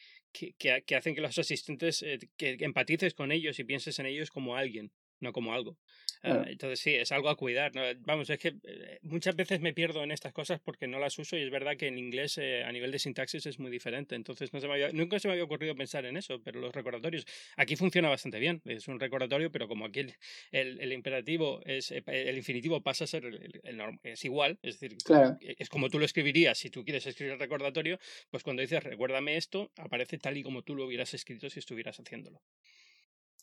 [0.57, 4.29] que, que, hacen que los asistentes eh, que empatices con ellos y pienses en ellos
[4.31, 5.77] como alguien, no como algo.
[6.23, 7.75] Ah, entonces sí, es algo a cuidar.
[7.75, 7.81] ¿no?
[7.99, 11.37] Vamos, es que eh, muchas veces me pierdo en estas cosas porque no las uso
[11.37, 14.15] y es verdad que en inglés eh, a nivel de sintaxis es muy diferente.
[14.15, 16.73] Entonces no se me había- nunca se me había ocurrido pensar en eso, pero los
[16.73, 17.25] recordatorios
[17.57, 18.61] aquí funciona bastante bien.
[18.65, 20.13] Es un recordatorio, pero como aquí el,
[20.51, 24.79] el- el imperativo es eh, el infinitivo pasa a ser el, el- es igual, es
[24.79, 25.37] decir, Claro.
[25.41, 27.99] e- es como tú lo escribirías si tú quieres escribir el recordatorio,
[28.31, 31.99] pues cuando dices recuérdame esto, aparece tal y como tú lo hubieras escrito si estuvieras
[31.99, 32.41] haciéndolo.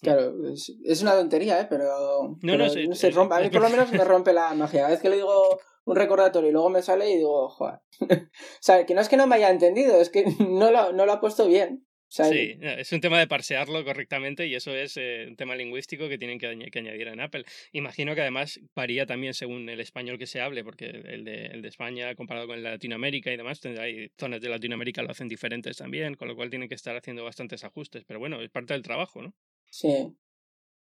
[0.03, 1.67] Claro, es, una tontería, ¿eh?
[1.71, 2.37] Pero.
[2.43, 3.35] No, pero no, se rompe.
[3.37, 4.81] A mí por lo menos me rompe la magia.
[4.81, 7.81] Cada vez que le digo un recordatorio y luego me sale y digo, joder.
[8.01, 8.29] o
[8.61, 11.13] sea, que no es que no me haya entendido, es que no lo, no lo
[11.13, 11.87] ha puesto bien.
[12.09, 15.57] O sea, Sí, es un tema de parsearlo correctamente y eso es eh, un tema
[15.57, 17.45] lingüístico que tienen que, añ- que añadir en Apple.
[17.73, 21.63] Imagino que además varía también según el español que se hable, porque el de, el
[21.63, 25.11] de España comparado con el de Latinoamérica y demás, tendrá- hay zonas de Latinoamérica lo
[25.11, 28.05] hacen diferentes también, con lo cual tienen que estar haciendo bastantes ajustes.
[28.07, 29.33] Pero bueno, es parte del trabajo, ¿no?
[29.73, 30.15] Sí.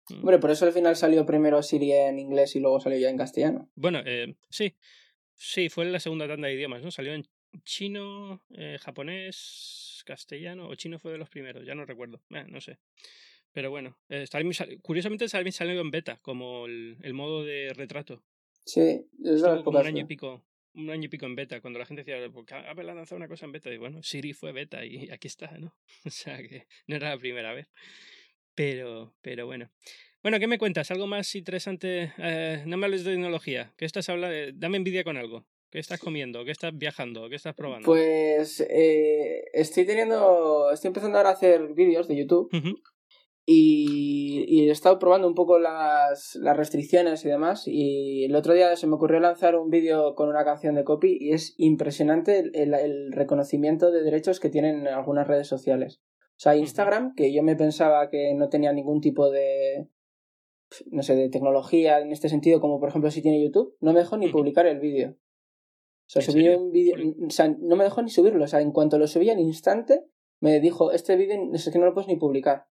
[0.10, 0.20] Mm.
[0.20, 3.18] Hombre, por eso al final salió primero Siri en inglés y luego salió ya en
[3.18, 3.70] castellano.
[3.76, 4.76] Bueno, eh, sí,
[5.36, 6.92] sí, fue en la segunda tanda de idiomas, ¿no?
[6.92, 7.26] Salió en
[7.66, 12.62] chino, eh, japonés, castellano, o chino fue de los primeros, ya no recuerdo, eh, no
[12.62, 12.78] sé.
[13.52, 14.26] Pero bueno, eh,
[14.82, 18.24] curiosamente también salió en beta, como el, el modo de retrato.
[18.66, 21.80] Sí, es Estuvo como un año y pico, un año y pico en beta, cuando
[21.80, 24.34] la gente decía, "¿Por qué Apple ha lanzado una cosa en beta, y bueno, Siri
[24.34, 25.76] fue beta y aquí está, ¿no?
[26.06, 27.68] O sea que no era la primera vez.
[28.58, 29.70] Pero, pero bueno.
[30.24, 30.90] Bueno, ¿qué me cuentas?
[30.90, 32.12] ¿Algo más interesante?
[32.18, 33.72] Eh, no me hables de tecnología.
[33.78, 34.36] ¿Qué estás hablando?
[34.56, 35.46] Dame envidia con algo.
[35.70, 36.44] ¿Qué estás comiendo?
[36.44, 37.30] ¿Qué estás viajando?
[37.30, 37.86] ¿Qué estás probando?
[37.86, 40.72] Pues eh, estoy teniendo.
[40.72, 42.50] Estoy empezando ahora a hacer vídeos de YouTube
[43.46, 47.66] y, y he estado probando un poco las, las restricciones y demás.
[47.68, 51.16] Y el otro día se me ocurrió lanzar un vídeo con una canción de copy
[51.22, 56.02] y es impresionante el reconocimiento de derechos que tienen algunas redes sociales.
[56.38, 59.90] O sea, Instagram, que yo me pensaba que no tenía ningún tipo de.
[60.92, 64.00] no sé, de tecnología en este sentido, como por ejemplo si tiene YouTube, no me
[64.00, 65.12] dejó ni publicar el vídeo.
[66.08, 68.44] O sea, ¿En subí un vídeo, o sea, no me dejó ni subirlo.
[68.44, 70.06] O sea, en cuanto lo subí al instante,
[70.40, 72.68] me dijo, este vídeo es que no lo puedes ni publicar.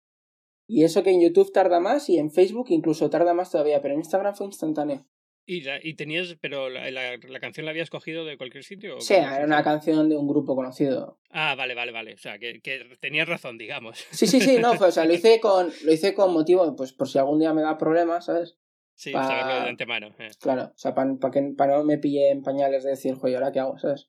[0.66, 3.94] Y eso que en YouTube tarda más y en Facebook incluso tarda más todavía, pero
[3.94, 5.06] en Instagram fue instantáneo.
[5.46, 8.98] ¿Y, y tenías, pero la, la, canción la habías cogido de cualquier sitio?
[9.00, 11.18] sí, era una canción de un grupo conocido.
[11.30, 12.14] Ah, vale, vale, vale.
[12.14, 13.98] O sea, que, que tenías razón, digamos.
[14.10, 17.08] Sí, sí, sí, no, o sea, lo hice con, lo hice con motivo, pues por
[17.08, 18.56] si algún día me da problemas, ¿sabes?
[18.94, 20.14] Sí, saberlo de antemano.
[20.18, 20.30] Eh.
[20.40, 23.52] Claro, o sea, para que para no me pille en pañales de decir, joder, ¿ahora
[23.52, 23.78] qué hago?
[23.78, 24.08] ¿Sabes?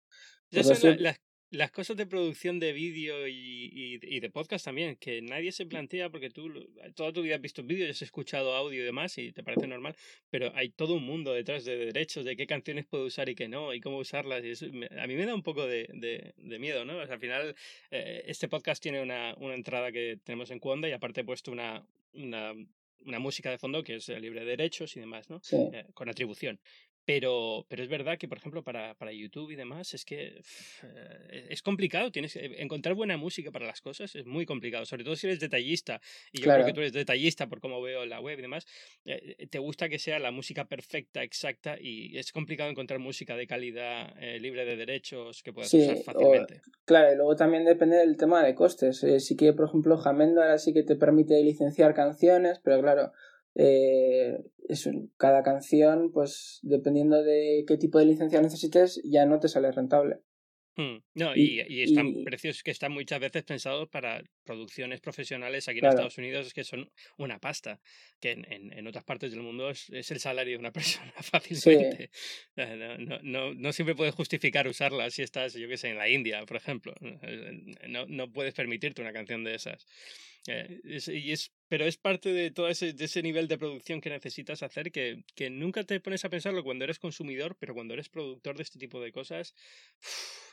[0.51, 1.19] las
[1.71, 6.29] cosas de producción de vídeo y, y, de podcast también, que nadie se plantea porque
[6.29, 6.51] tú
[6.95, 9.95] toda tu vida has visto vídeos, has escuchado audio y demás y te parece normal,
[10.29, 13.47] pero hay todo un mundo detrás de derechos, de qué canciones puedo usar y qué
[13.47, 14.43] no, y cómo usarlas.
[14.43, 16.99] Y eso, a mí me da un poco de, de, miedo, ¿no?
[16.99, 17.55] al final,
[17.91, 21.51] eh, este podcast tiene una, una entrada que tenemos en Cuonda y aparte he puesto
[21.51, 22.53] una, una
[23.05, 25.41] una música de fondo que es libre de derechos y demás, ¿no?
[25.51, 26.59] Eh, con atribución.
[27.05, 30.41] Pero, pero es verdad que, por ejemplo, para, para YouTube y demás, es que
[30.83, 32.11] eh, es complicado.
[32.11, 35.39] Tienes que encontrar buena música para las cosas es muy complicado, sobre todo si eres
[35.39, 36.01] detallista.
[36.31, 38.65] Y yo creo que tú eres detallista por cómo veo la web y demás.
[39.05, 43.35] Eh, eh, te gusta que sea la música perfecta, exacta, y es complicado encontrar música
[43.35, 46.61] de calidad libre de derechos que puedas usar fácilmente.
[46.85, 49.05] claro, y luego también depende del tema de costes.
[49.19, 53.11] sí que, por ejemplo, Jamendo ahora sí que te permite licenciar canciones, pero claro
[53.55, 54.37] eh,
[54.67, 59.71] es, cada canción, pues dependiendo de qué tipo de licencia necesites, ya no te sale
[59.71, 60.19] rentable.
[60.77, 65.79] Hmm, no, y, y, están precios que están muchas veces pensados para producciones profesionales aquí
[65.79, 67.79] en Estados Unidos que son una pasta,
[68.19, 72.09] que en, en, otras partes del mundo es, es, el salario de una persona fácilmente.
[72.57, 76.09] No, no, no, no, siempre puedes justificar usarla si estás, yo que sé, en la
[76.09, 76.93] India, por ejemplo.
[77.87, 79.85] No, no puedes permitirte una canción de esas.
[80.47, 84.09] Eh, y es, pero es parte de todo ese, de ese nivel de producción que
[84.09, 88.09] necesitas hacer que, que, nunca te pones a pensarlo cuando eres consumidor, pero cuando eres
[88.09, 89.55] productor de este tipo de cosas,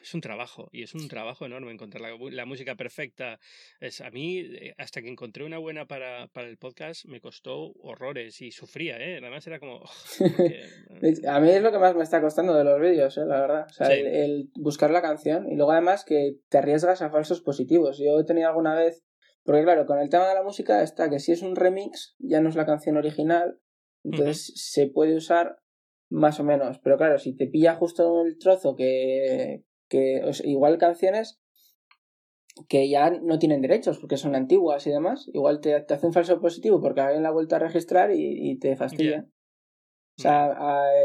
[0.02, 3.38] es un trabajo y es un trabajo enorme encontrar la, la música perfecta.
[3.80, 7.72] Es, a mí, eh, hasta que encontré una buena para, para, el podcast, me costó
[7.80, 9.18] horrores y sufría, ¿eh?
[9.18, 9.82] Además era como...
[11.28, 13.24] a mí es lo que más me está costando de los vídeos, ¿eh?
[13.26, 13.66] la verdad.
[13.70, 17.98] O sea, el buscar la canción y luego además que te arriesgas a falsos positivos.
[17.98, 19.04] Yo he tenido alguna vez
[19.44, 22.40] porque claro, con el tema de la música está que si es un remix, ya
[22.40, 23.58] no es la canción original,
[24.04, 25.58] entonces se puede usar
[26.10, 26.78] más o menos.
[26.78, 31.40] Pero claro, si te pilla justo el trozo que, que igual canciones
[32.68, 36.12] que ya no tienen derechos porque son antiguas y demás, igual te, te hace un
[36.12, 39.26] falso positivo porque alguien la ha vuelto a registrar y, te fastidia.
[40.18, 40.54] O sea,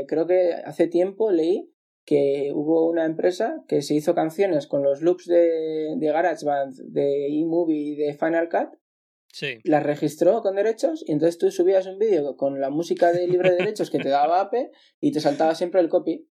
[0.07, 1.71] creo que hace tiempo leí
[2.07, 7.27] que hubo una empresa que se hizo canciones con los loops de, de GarageBand, de
[7.27, 8.79] eMovie y de Final Cut.
[9.27, 9.59] Sí.
[9.65, 13.51] Las registró con derechos y entonces tú subías un vídeo con la música de libre
[13.51, 16.29] de derechos que te daba APE y te saltaba siempre el copy.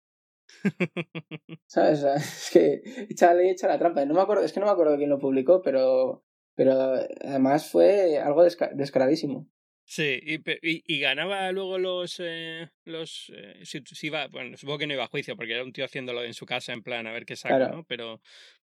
[1.66, 2.02] ¿Sabes?
[2.02, 4.04] Es que echa la echa la trampa.
[4.04, 6.24] No me acuerdo, es que no me acuerdo quién lo publicó, pero,
[6.56, 9.48] pero además fue algo descaradísimo.
[9.90, 12.20] Sí, y, y, y, ganaba luego los.
[12.20, 15.64] Eh, los eh, si, si iba, bueno, supongo que no iba a juicio porque era
[15.64, 17.82] un tío haciéndolo en su casa en plan a ver qué saca, ¿no?
[17.88, 18.20] Pero,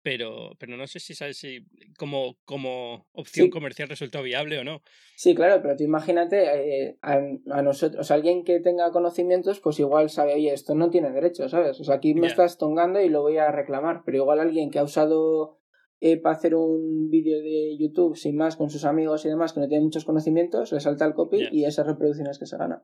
[0.02, 1.64] pero, pero no sé si sabes si
[1.96, 4.82] como, como opción comercial resultó viable o no.
[5.14, 7.20] Sí, claro, pero tú imagínate eh, a,
[7.52, 11.78] a, nosotros, alguien que tenga conocimientos, pues igual sabe, oye, esto no tiene derecho, ¿sabes?
[11.78, 14.80] O sea, aquí me estás tongando y lo voy a reclamar, pero igual alguien que
[14.80, 15.61] ha usado
[16.04, 19.60] eh, para hacer un vídeo de YouTube sin más con sus amigos y demás que
[19.60, 22.82] no tiene muchos conocimientos, le salta el copy y esas reproducciones que se gana.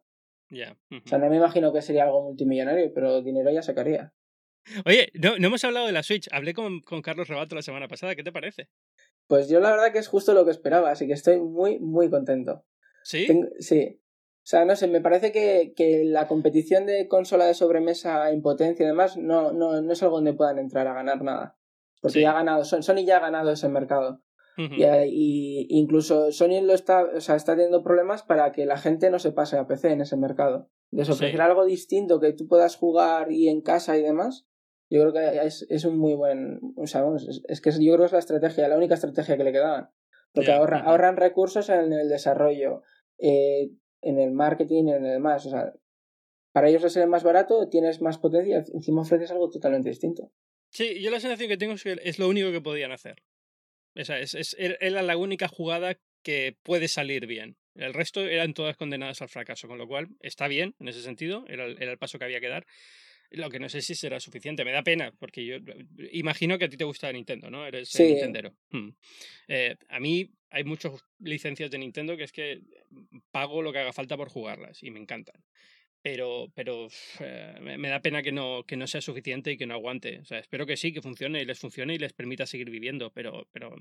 [0.52, 4.14] O sea, no me imagino que sería algo multimillonario, pero dinero ya sacaría.
[4.86, 6.28] Oye, no, no hemos hablado de la Switch.
[6.30, 8.14] Hablé con, con Carlos Rebato la semana pasada.
[8.14, 8.68] ¿Qué te parece?
[9.26, 12.08] Pues yo la verdad que es justo lo que esperaba, así que estoy muy, muy
[12.10, 12.64] contento.
[13.02, 13.26] ¿Sí?
[13.58, 14.00] sí.
[14.00, 18.42] O sea, no sé, me parece que, que, la competición de consola de sobremesa en
[18.42, 21.57] potencia y demás no, no, no es algo donde puedan entrar a ganar nada.
[22.00, 24.22] Porque ya ha ganado, Sony ya ha ganado ese mercado.
[24.56, 29.18] y, incluso Sony lo está, o sea, está teniendo problemas para que la gente no
[29.18, 30.68] se pase a PC en ese mercado.
[30.90, 34.46] De ofrecer algo distinto que tú puedas jugar y en casa y demás,
[34.90, 36.60] yo creo que es, es un muy buen.
[36.76, 37.04] O sea,
[37.48, 39.90] es, que yo creo que es la estrategia, la única estrategia que le quedaban.
[40.32, 42.82] Porque ahorran recursos en el desarrollo,
[43.18, 43.70] eh,
[44.02, 45.46] en el marketing, en el demás.
[45.46, 45.74] O sea,
[46.52, 50.30] para ellos es el más barato, tienes más potencia, encima ofreces algo totalmente distinto.
[50.70, 53.22] Sí, yo la sensación que tengo es que es lo único que podían hacer.
[53.94, 57.56] Esa es, es, era la única jugada que puede salir bien.
[57.74, 61.44] El resto eran todas condenadas al fracaso, con lo cual está bien en ese sentido,
[61.48, 62.66] era, era el paso que había que dar.
[63.30, 64.64] Lo que no sé si será suficiente.
[64.64, 65.56] Me da pena, porque yo
[66.12, 67.66] imagino que a ti te gusta Nintendo, ¿no?
[67.66, 68.04] Eres sí.
[68.04, 68.54] Nintendero.
[68.70, 68.90] Hmm.
[69.48, 72.62] Eh, a mí hay muchas licencias de Nintendo que es que
[73.30, 75.44] pago lo que haga falta por jugarlas y me encantan
[76.02, 76.88] pero, pero
[77.20, 80.20] eh, me da pena que no, que no sea suficiente y que no aguante.
[80.20, 83.10] O sea, espero que sí, que funcione y les funcione y les permita seguir viviendo,
[83.12, 83.74] pero, pero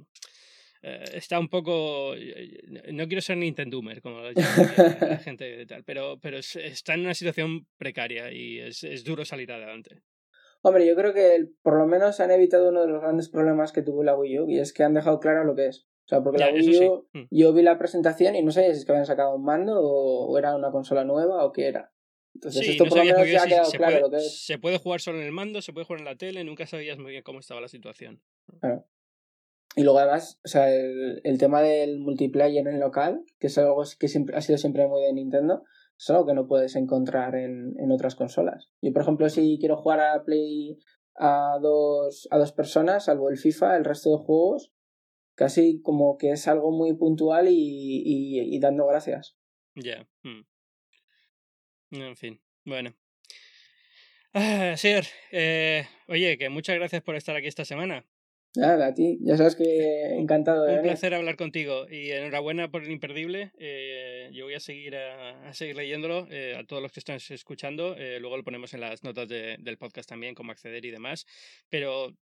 [0.81, 2.13] eh, está un poco.
[2.91, 4.33] No quiero ser Nintendomer, como la
[5.23, 9.51] gente y tal, pero, pero está en una situación precaria y es, es duro salir
[9.51, 10.01] adelante.
[10.61, 13.83] Hombre, yo creo que por lo menos han evitado uno de los grandes problemas que
[13.83, 15.87] tuvo la Wii U y es que han dejado claro lo que es.
[16.05, 17.23] O sea, porque la Wii U, mm.
[17.31, 20.37] yo vi la presentación y no sé si es que habían sacado un mando o,
[20.37, 21.91] era una consola nueva o qué era.
[22.37, 24.45] Entonces, esto por lo menos ya ha quedado claro lo que es.
[24.45, 26.99] Se puede jugar solo en el mando, se puede jugar en la tele, nunca sabías
[26.99, 28.21] muy bien cómo estaba la situación.
[28.59, 28.85] Claro.
[29.75, 33.83] Y luego además, o sea, el, el tema del multiplayer en local, que es algo
[33.99, 35.63] que siempre, ha sido siempre muy de Nintendo,
[35.97, 38.69] es algo que no puedes encontrar en, en otras consolas.
[38.81, 40.77] Yo, por ejemplo, si quiero jugar a Play
[41.15, 44.71] a dos, a dos personas, salvo el FIFA, el resto de juegos,
[45.35, 49.37] casi como que es algo muy puntual y, y, dando gracias.
[49.75, 50.07] Ya.
[50.23, 50.41] Hmm.
[51.91, 52.93] En fin, bueno.
[54.33, 58.05] Ah, Sir, eh, oye, que muchas gracias por estar aquí esta semana.
[58.57, 62.83] Nada, a ti, ya sabes que encantado de Un placer hablar contigo y enhorabuena por
[62.83, 63.51] el imperdible.
[63.59, 67.95] Eh, yo voy a seguir a, seguir leyéndolo eh, a todos los que están escuchando.
[67.95, 71.27] Eh, luego lo ponemos en las notas del podcast también, cómo acceder y demás.
[71.69, 72.15] Pero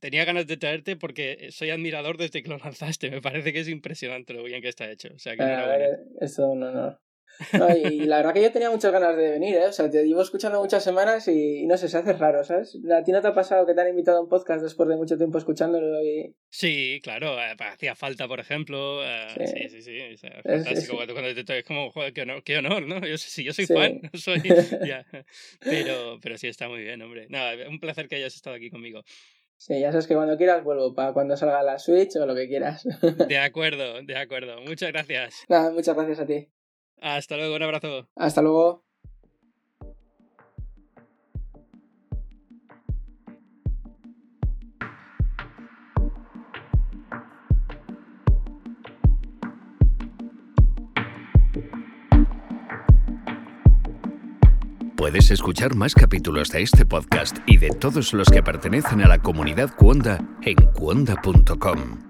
[0.00, 3.10] tenía ganas de traerte porque soy admirador desde que lo lanzaste.
[3.12, 5.10] Me parece que es impresionante lo bien que está hecho.
[5.14, 6.98] O sea, que ah, eso no, no.
[7.52, 9.66] No, y la verdad que yo tenía muchas ganas de venir, ¿eh?
[9.66, 12.78] O sea, te llevo escuchando muchas semanas y, no sé, se hace raro, ¿sabes?
[12.92, 14.96] ¿A ti no te ha pasado que te han invitado a un podcast después de
[14.96, 16.34] mucho tiempo escuchándolo y...
[16.50, 19.04] Sí, claro, eh, hacía falta, por ejemplo.
[19.04, 19.96] Eh, sí, sí, sí.
[19.98, 20.96] es fantástico.
[20.96, 23.06] Cuando te, es como, joder, qué honor, qué honor ¿no?
[23.06, 24.42] Yo, sí, yo soy fan, no soy...
[24.86, 25.04] ya.
[25.60, 27.26] Pero, pero sí, está muy bien, hombre.
[27.28, 29.02] Nada, un placer que hayas estado aquí conmigo.
[29.58, 32.46] Sí, ya sabes que cuando quieras vuelvo para cuando salga la Switch o lo que
[32.46, 32.86] quieras.
[33.26, 34.60] De acuerdo, de acuerdo.
[34.60, 35.44] Muchas gracias.
[35.48, 36.48] Nada, muchas gracias a ti.
[37.00, 38.08] Hasta luego, un abrazo.
[38.16, 38.86] Hasta luego.
[54.96, 59.18] Puedes escuchar más capítulos de este podcast y de todos los que pertenecen a la
[59.20, 62.05] comunidad Cuonda en cuonda.com.